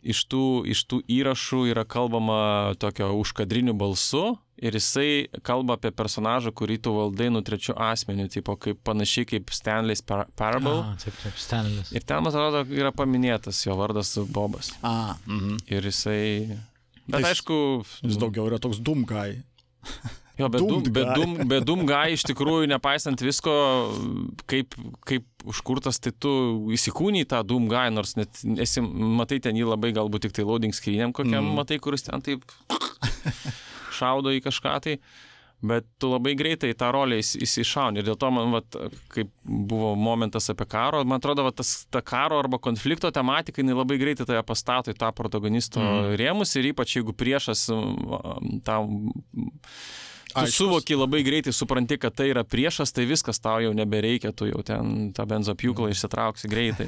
[0.00, 6.52] iš tų, iš tų įrašų yra kalbama tokio užkadriniu balsu ir jisai kalba apie personažą,
[6.56, 10.80] kurį tu valdai nu trečiu asmeniu, tipo kaip panašiai kaip Stanley's Par Parable.
[10.84, 11.92] A, taip, taip, Stanlis.
[11.96, 14.74] Ir ten, man atrodo, yra paminėtas jo vardas Bobas.
[14.82, 15.62] A, mhm.
[15.70, 16.58] Ir jisai...
[17.10, 17.58] Bet jis- aišku,
[18.06, 19.42] Jis daugiau yra toks dumgai.
[20.40, 23.52] Jo, bet dum, bet dum, bet dum guy iš tikrųjų, nepaisant visko,
[24.48, 24.72] kaip,
[25.04, 26.30] kaip užkurtas, tai tu
[26.72, 30.72] įsikūny tą dum guy, nors net esi, matai ten jį labai galbūt tik tai loading
[30.72, 31.58] screenėm kokiam, Mm.
[31.60, 32.40] matai, kuris ten taip
[33.98, 34.96] šaudo į kažką tai.
[35.62, 38.76] Bet tu labai greitai tą rolę įs- įsišauni ir dėl to man, vat,
[39.12, 43.76] kaip buvo momentas apie karo, man atrodo, vat, tas, ta karo arba konflikto tematika, jinai
[43.76, 45.98] labai greitai tave pastato į tą protagonisto Mhm.
[46.08, 46.16] mm.
[46.22, 47.66] rėmus ir ypač jeigu priešas
[48.64, 49.12] tam
[50.30, 50.54] Tu Aiškus.
[50.62, 54.60] suvoki labai greitai, supranti, kad tai yra priešas, tai viskas tau jau nebereikia, tu jau
[54.62, 56.86] ten tą benzopjūklą išsitrauksi greitai.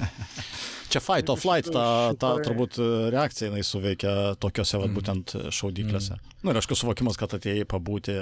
[0.95, 2.79] Čia fight or flight, ta, ta turbūt
[3.11, 6.21] reakcija jinai suveikia tokiuose, vat, būtent e, šaudyklėse.
[6.47, 8.15] Na ir aišku, suvokimas, kad atėjai pabūti,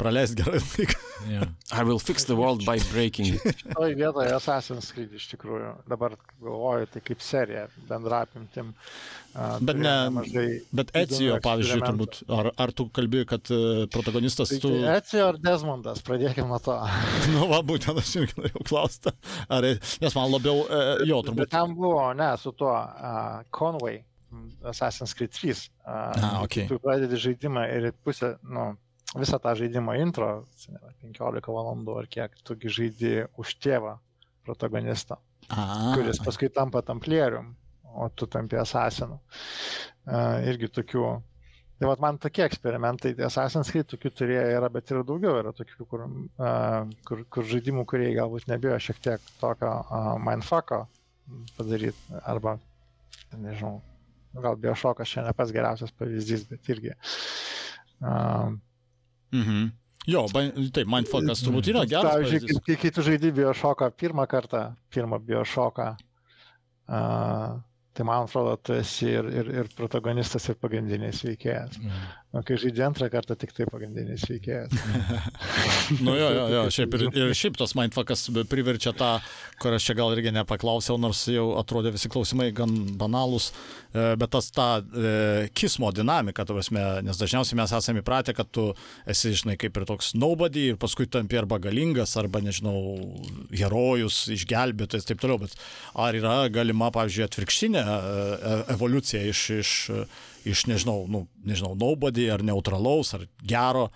[0.00, 0.98] praleisti gerai laiką.
[1.28, 1.44] Ja.
[1.76, 3.42] I will fix the world by breaking it.
[3.60, 8.70] Šitoje vietoje Assassin's Creed iš tikrųjų, dabar galvoju, tai kaip serija, bendra apimtim.
[9.36, 13.60] a, Bet ne- Bet Ecijo, pavyzdžiui, turbūt, ar, ar tu kalbėjai, kad e,
[13.92, 14.72] protagonistas Tai tu...
[14.96, 16.78] Ecijo ar Desmondas, pradėkime nuo to.
[17.36, 19.12] Nu, va, būtent aš irgi norėjau klausti.
[19.52, 19.68] Ar,
[20.00, 20.80] nes man labiau, e,
[21.10, 21.52] jo, Bet turbūt.
[21.52, 24.00] ten buvo, ne, su tuo uh, Conway,
[24.72, 25.52] Assassin's Creed 3.
[25.84, 26.64] Uh, A, okei.
[26.70, 28.70] Tu pradedi žaidimą ir pusę, nu,
[29.18, 33.96] visą tą žaidimo intro, atsimenu, 15 valandų ar kiek, tugi žaidži už tėvą
[34.46, 35.18] protagonistą,
[35.50, 37.56] A, kuris paskui tampa tamplierium.
[37.90, 39.18] o tu tampi asasinu.
[40.06, 41.08] Uh, irgi tokių.
[41.80, 45.86] Tai vat man tokie eksperimentai, Assassin's Creed tokių turėjo yra, bet ir daugiau yra tokių,
[45.90, 50.84] kur, uh, kur, kur žaidimų, kurie galbūt nebijo šiek tiek tokio uh, mindfucko
[51.56, 52.58] padaryti, arba,
[53.34, 53.80] nežinau,
[54.38, 56.94] gal biošokas čia ne pats geriausias pavyzdys, bet irgi.
[58.00, 58.54] Uh,
[59.36, 59.68] mhm.
[60.08, 62.14] Jo, taip, mindfuckas turbūt yra geras.
[62.16, 65.88] Pavyzdžiui, kai, kai tu žaidži biošoką pirmą kartą, pirmą biošoką,
[66.88, 67.58] uh,
[67.92, 71.76] tai man atrodo, tu esi ir, ir, ir protagonistas, ir pagrindinis veikėjas.
[71.82, 72.08] Mm.
[72.30, 74.70] O kai žaidži antrą kartą, tik tai pagrindinis veikėjas.
[76.06, 79.08] nu jo, jo, jo, šiaip ir, ir šiaip tas mindfuckas priverčia tą,
[79.58, 82.70] kur aš čia gal irgi nepaklausiau, nors jau atrodė visi klausimai gan
[83.00, 88.54] banalūs, e, bet tas ta e, kismo dinamika, prasme, nes dažniausiai mes esame įpratę, kad
[88.54, 88.68] tu
[89.10, 92.78] esi, žinai, kaip ir toks nobody ir paskui tampi arba galingas, arba, nežinau,
[93.50, 95.58] herojus, išgelbėtojas ir taip toliau, bet
[95.98, 99.78] ar yra galima, pavyzdžiui, atvirkštinė e, e, evoliucija iš, iš
[100.48, 103.88] iš, nežinau, nu, nežinau, nobody ar neutralaus, ar gero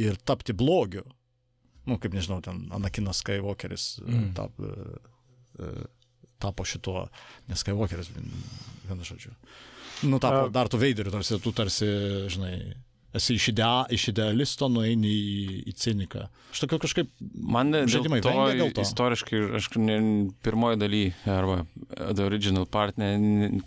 [0.00, 1.04] ir tapti blogiu.
[1.88, 4.30] Nu, kaip nežinau, ten Anakinas Skywalkeris e, mm.
[4.38, 4.92] tap, e,
[5.58, 5.72] e,
[6.42, 7.08] tapo šituo,
[7.50, 9.34] nes Skywalkeris, vienu žodžiu.
[10.06, 11.88] Nu, tapo dar tu veideriu, tarsi tu tarsi,
[12.32, 12.54] žinai,
[13.14, 16.24] esi iš, idea, iš idealisto nueini į, į ciniką.
[16.52, 17.10] Aš tokio kažkaip...
[17.34, 18.84] Man žaidimai to, dėl to.
[18.86, 19.96] Istoriškai, aš ne,
[20.44, 21.62] pirmoji daly, arba
[21.98, 23.10] The Original Part, ne,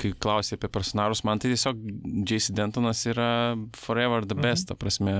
[0.01, 1.83] kai klausė apie personažus, man tai tiesiog
[2.25, 2.55] J.C.
[2.57, 3.29] Dentonas yra
[3.77, 4.71] forever the best, mhm.
[4.71, 5.15] ta prasme,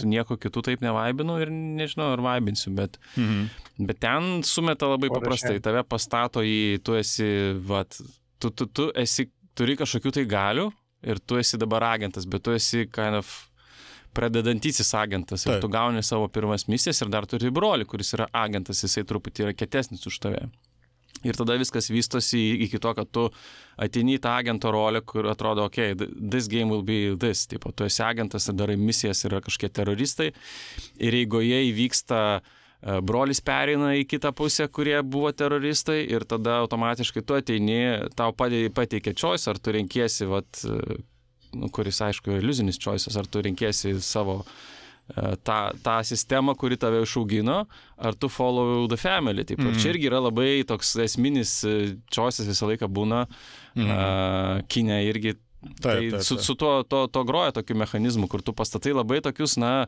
[0.00, 3.46] su nieko kitu taip nevaibinu ir nežinau, ar vaibinsiu, bet, mhm.
[3.86, 7.30] bet ten sumeta labai paprastai, tave pastato į, tu esi,
[7.70, 8.00] vat,
[8.42, 10.70] tu, tu, tu esi, turi kažkokių tai galių
[11.02, 13.30] ir tu esi dabar agentas, bet tu esi kind of
[14.14, 15.62] pradedantysis agentas ir Taip.
[15.64, 19.56] tu gauni savo pirmas misijas ir dar turi brolį, kuris yra agentas, jisai truputį yra
[19.56, 20.46] kietesnis už tave.
[21.22, 23.28] Ir tada viskas vystosi iki to, kad tu
[23.80, 27.44] ateini į tą agento rolę, kur atrodo, okay, this game will be this.
[27.46, 30.32] Tipo, tu esi agentas ir darai misijas, yra kažkokie teroristai.
[30.98, 36.58] Ir jeigu jie įvyksta, e, brolis pereina į kitą pusę, kurie buvo teroristai ir tada
[36.64, 37.80] automatiškai tu ateini,
[38.18, 40.64] tau pateikia choice, ar tu renkiesi, vat,
[41.54, 47.02] nu, kuris aišku iliuzinis choices, ar tu rinkėsi savo e, tą, tą sistemą, kuri tave
[47.04, 47.62] išaugino,
[47.98, 49.44] ar tu follow the family.
[49.48, 49.78] Taip, mm.
[49.82, 51.76] Čia irgi yra labai toks esminis e,
[52.12, 53.24] choices visą laiką būna,
[53.76, 53.92] mm.
[53.92, 55.36] uh, kinė irgi.
[55.62, 56.26] Taip, tai taip, taip.
[56.26, 59.86] Su, su tuo to, to groja tokiu mechanizmu, kur tu pastatai labai tokius, na,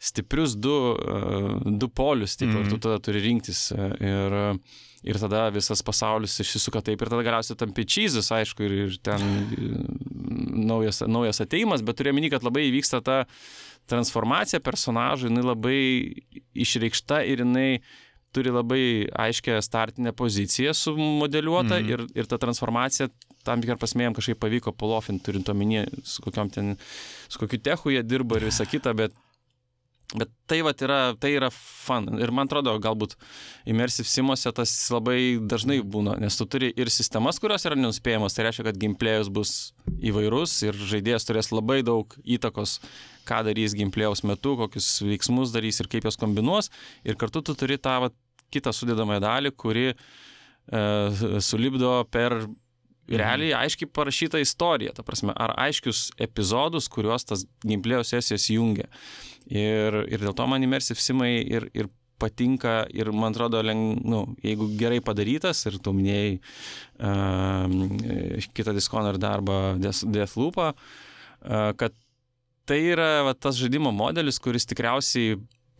[0.00, 2.66] stiprius du, uh, du polius, taip, mm.
[2.66, 3.70] ir tu tada turi rinktis.
[3.72, 8.76] Ir, uh, ir tada visas pasaulis išsisuka taip ir tada galiausiai tampi čyzis, aišku, ir,
[8.84, 9.24] ir ten
[10.70, 13.22] naujas, naujas ateimas, bet turiu meni, kad labai įvyksta ta
[13.90, 15.80] transformacija personažų, jinai labai
[16.66, 17.70] išreikšta ir jinai
[18.34, 18.84] turi labai
[19.18, 21.88] aiškę startinę poziciją sumodeliuotą mm.
[21.90, 23.08] ir, ir ta transformacija
[23.46, 26.76] tam tikrą prasme jam kažkaip pavyko pulofinti, turint omenyje, su ten,
[27.28, 29.16] su kokiu techu jie dirba ir visa kita, bet
[30.10, 32.08] Bet tai vat yra, tai yra fun.
[32.18, 33.12] Ir man atrodo, galbūt
[33.70, 38.48] immersive simuose tas labai dažnai būna, nes tu turi ir sistemas, kurios yra nenuspėjamas, tai
[38.48, 39.52] reiškia, kad gameplay'us bus
[40.10, 42.80] įvairus ir žaidėjas turės labai daug įtakos,
[43.28, 46.72] ką darys gameplay'aus metu, kokius veiksmus darys ir kaip juos kombinuos.
[47.06, 48.16] Ir kartu tu turi tą vat,
[48.50, 49.94] kitą sudėdamąją dalį, kuri e,
[51.38, 52.40] sulibdo per
[53.10, 58.86] realiai aiškiai parašyta istorija, ta prasme, ar aiškius epizodus, kuriuos tas gameplayo sesijas jungia.
[59.48, 61.88] Ir, ir dėl to man immersive simai ir, ir
[62.20, 67.64] patinka ir man atrodo, leng, nu, jeigu gerai padarytas ir tu minėjai uh,
[68.56, 71.92] kitą Dishonored darbą Deathloopą, uh, kad
[72.68, 75.28] tai yra va, tas žaidimo modelis, kuris tikriausiai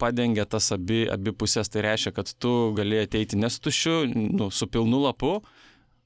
[0.01, 4.99] padengia tas abi, abi pusės, tai reiškia, kad tu gali ateiti nestušiu, nu, su pilnu
[5.05, 5.33] lapu,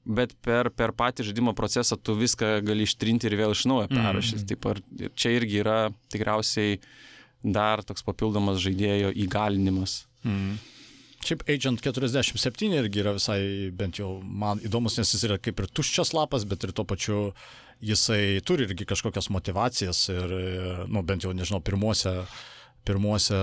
[0.05, 4.43] bet per, per patį žaidimo procesą tu viską gali ištrinti ir vėl iš naujo perrašyti.
[4.43, 4.47] Mm.
[4.51, 4.77] Taip, ar
[5.17, 5.77] čia irgi yra
[6.13, 6.71] tikriausiai
[7.53, 10.03] dar toks papildomas žaidėjo įgalinimas.
[10.25, 10.55] Mm.
[11.25, 13.39] Šiaip Agent 47 irgi yra visai,
[13.73, 17.19] bent jau man įdomus, nes jis yra kaip ir tuščias lapas, bet ir tuo pačiu
[17.85, 20.35] jisai turi irgi kažkokias motivacijas ir,
[20.87, 22.13] nu, bent jau, nežinau, pirmuose,
[22.85, 23.39] pirmuose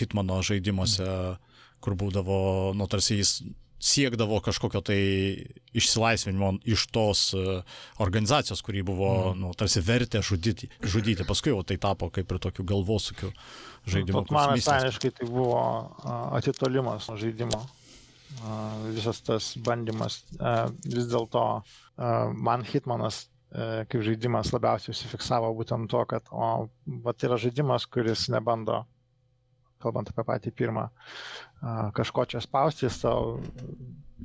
[0.00, 1.06] Hitmano žaidimuose,
[1.84, 3.36] kur būdavo, nu, tarsi jis
[3.84, 5.00] siekdavo kažkokio tai
[5.76, 7.60] išsilaisvinimo iš tos e,
[8.00, 9.40] organizacijos, kuri buvo, mm.
[9.42, 11.26] nu, tarsi vertė žudyti, žudyti.
[11.28, 13.32] Paskui jau tai tapo kaip ir tokiu galvosukiu
[13.90, 14.24] žaidimu.
[14.32, 15.60] Man asmeniškai tai buvo
[16.38, 17.60] atitolimas nuo žaidimo.
[18.94, 20.22] Visas tas bandymas.
[20.88, 21.44] Vis dėlto
[22.48, 26.66] man Hitmanas kaip žaidimas labiausiai užsifiksavo būtent to, kad o,
[27.04, 28.80] vat yra žaidimas, kuris nebando
[29.84, 30.88] kalbant apie patį pirmą,
[31.96, 33.38] kažko čia spausti, jis tau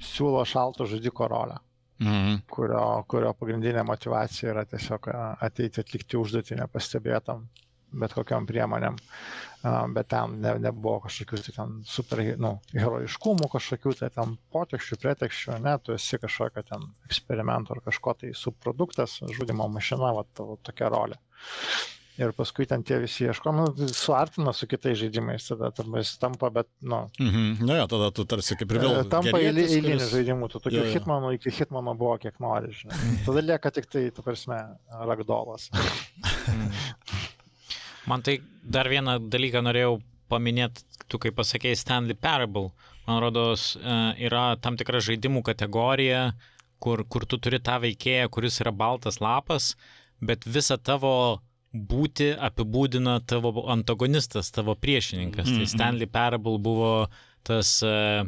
[0.04, 1.60] siūlo šalto žudiko rolę.
[2.00, 2.46] Mhm.
[2.48, 5.10] kurio, kurio pagrindinė motivacija yra tiesiog
[5.44, 7.42] ateiti atlikti užduotį nepastebėtam,
[7.92, 8.96] bet kokiam priemonėm.
[9.92, 15.58] Bet ten ne, nebuvo kažkokių tai ten super, nu, herojiškumų, kažkokių tai ten potekščių, pretekščių,
[15.66, 20.94] ne, tu esi kažkokio ten eksperimento ar kažko tai subproduktas, žudimo mašina, va tavo tokia
[20.96, 21.20] rolė.
[22.20, 23.64] Ir paskui ten tie visi ieškomi,
[23.96, 27.64] suartina su kitais žaidimais, tada jis tampa, bet, nu, Mhm.
[27.66, 28.98] Na jo, tada tu tarsi kaip ir vėl.
[29.00, 33.24] E, Tampa gerietis, eilinių kuris- žaidimų, tu tokių hitmanų iki hitmano buvo kiek nori, žinai.
[33.26, 34.60] Tada lieka tik tai, tu prasme,
[34.92, 35.70] ragdolas.
[38.10, 40.00] Man tai dar vieną dalyką norėjau
[40.32, 42.72] paminėti, tu kaip pasakėjai Stanley Parable.
[43.08, 43.98] Man rodos, e,
[44.28, 46.34] yra tam tikra žaidimų kategorija,
[46.82, 49.76] kur, kur tu turi tą veikėją, kuris yra baltas lapas,
[50.22, 51.42] bet visą tavo
[51.74, 55.46] būti apibūdina tavo antagonistas, tavo priešininkas.
[55.46, 55.70] Tai Mhm.
[55.76, 57.08] Stanley Parable buvo
[57.44, 58.26] tas uh,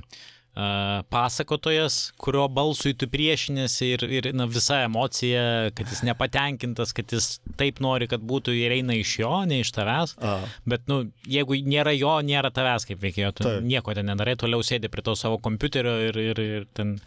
[1.10, 7.40] pasakotojas, kurio balsui tu priešinėsi ir, ir na, visa emocija, kad jis nepatenkintas, kad jis
[7.60, 10.16] taip nori, kad būtų ir eina iš jo, ne iš tavęs.
[10.20, 10.38] A,
[10.68, 13.64] Bet, nu, jeigu nėra jo, nėra tavęs kaip veikėjo, tu Taip.
[13.64, 16.98] nieko ten nedarai, toliau sėdi prie to savo kompiuterio ir, ir, ir ten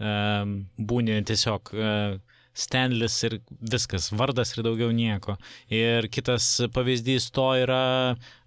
[0.00, 2.16] um, būni tiesiog uh,
[2.56, 5.36] Stanlis ir viskas, vardas ir daugiau nieko.
[5.68, 7.82] Ir kitas pavyzdys to yra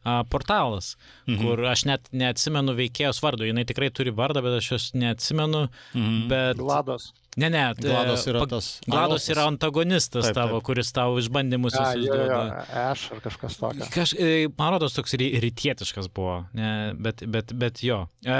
[0.03, 0.95] uh, portalas,
[1.27, 1.39] mhm.
[1.41, 5.67] kur aš net neatsimenu veikėjos vardo, jinai tikrai turi vardą, bet aš jos neatsimenu.
[5.93, 6.21] mhm.
[6.31, 6.59] Bet...
[6.59, 7.11] Glados.
[7.39, 10.65] Ne, ne, Glados yra tas Glados yra antagonistas Taip, tavo, taip.
[10.65, 12.39] kuris tau išbandymus A, duoda.
[12.89, 13.89] Eš ar kažkas tokio.
[13.93, 18.01] Kaž, e, man rodos, toks ry- rytietiškas buvo, ne, bet, bet, bet jo.
[18.25, 18.39] E,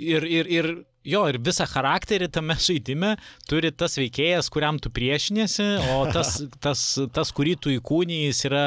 [0.00, 0.70] ir, ir, ir,
[1.06, 3.14] jo, ir visą charakterį tame žaidime
[3.50, 8.66] turi tas veikėjas, kuriam tu priešinėsi, o tas, tas, tas kurį tu įkūnijai, yra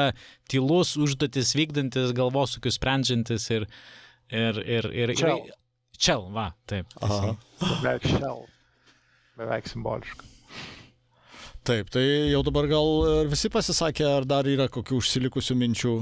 [0.50, 3.70] tylus, užduotis vykdantis, galvosukius sprendžiantis ir...
[4.30, 5.46] ir, ir, ir, ir Čel.
[5.96, 6.92] Čel, va, taip.
[7.00, 8.42] Beveik šel.
[9.40, 10.28] Beveik simboliška.
[11.66, 12.90] Taip, tai jau dabar gal
[13.30, 15.94] visi pasisakė, ar dar yra kokių užsilikusių minčių?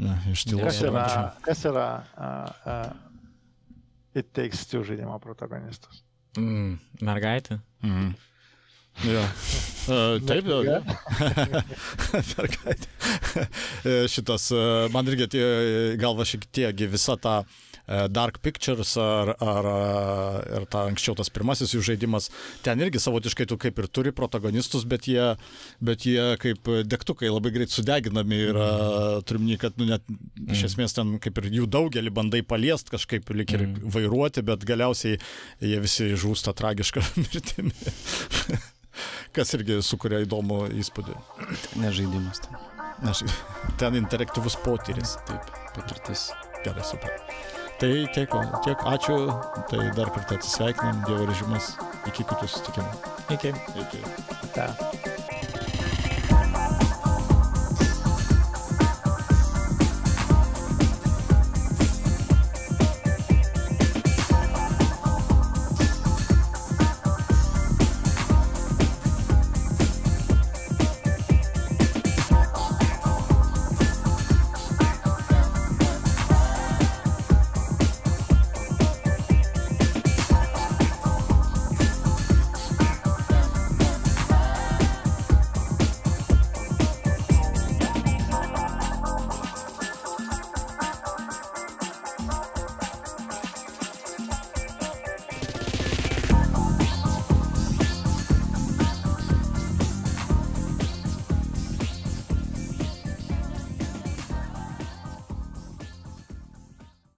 [0.00, 0.64] Ne, iš tylos.
[0.64, 1.04] Kas yra,
[1.44, 6.00] kas yra uh, uh, It Takes Two žaidimo protagonistas?
[6.38, 7.58] Mm, mergaitė.
[7.84, 8.14] Mhm.
[9.08, 9.24] Jo.
[9.88, 10.44] Uh, taip.
[12.36, 12.90] Mergaitė.
[13.84, 14.62] E, Šitas, e,
[14.92, 15.40] man irgi
[16.00, 19.68] galva šiek tiek visa ta e, Dark Pictures ar, ar,
[20.60, 22.28] ar ta anksčiau tas pirmasis jų žaidimas,
[22.66, 25.30] ten irgi savotiškai tu kaip ir turi protagonistus, bet jie,
[25.80, 28.60] bet jie kaip degtukai labai greit sudeginami ir
[29.26, 30.04] turimni, kad nu, net
[30.50, 33.66] iš esmės ten kaip ir jų daugelį bandai paliest kažkaip lik ir
[33.96, 35.18] vairuoti, bet galiausiai
[35.64, 37.74] jie visi žūsta tragišką mirtimi.
[39.36, 41.16] Kas irgi sukuria įdomų įspūdį.
[41.82, 42.58] Nežaidimas ten.
[43.10, 43.24] Aš,
[43.80, 45.16] ten interaktyvus potyris.
[45.28, 46.30] Taip, patirtis.
[46.64, 47.14] Gerai, super.
[47.80, 48.34] Tai tiek,
[48.66, 49.16] tiek, ačiū.
[49.70, 51.72] Tai dar kartą atsisveikinam, Dievo režimas.
[52.10, 53.14] Iki kitų susitikimų.
[53.38, 53.54] Iki.
[53.86, 54.04] Iki.
[54.52, 54.68] Ta.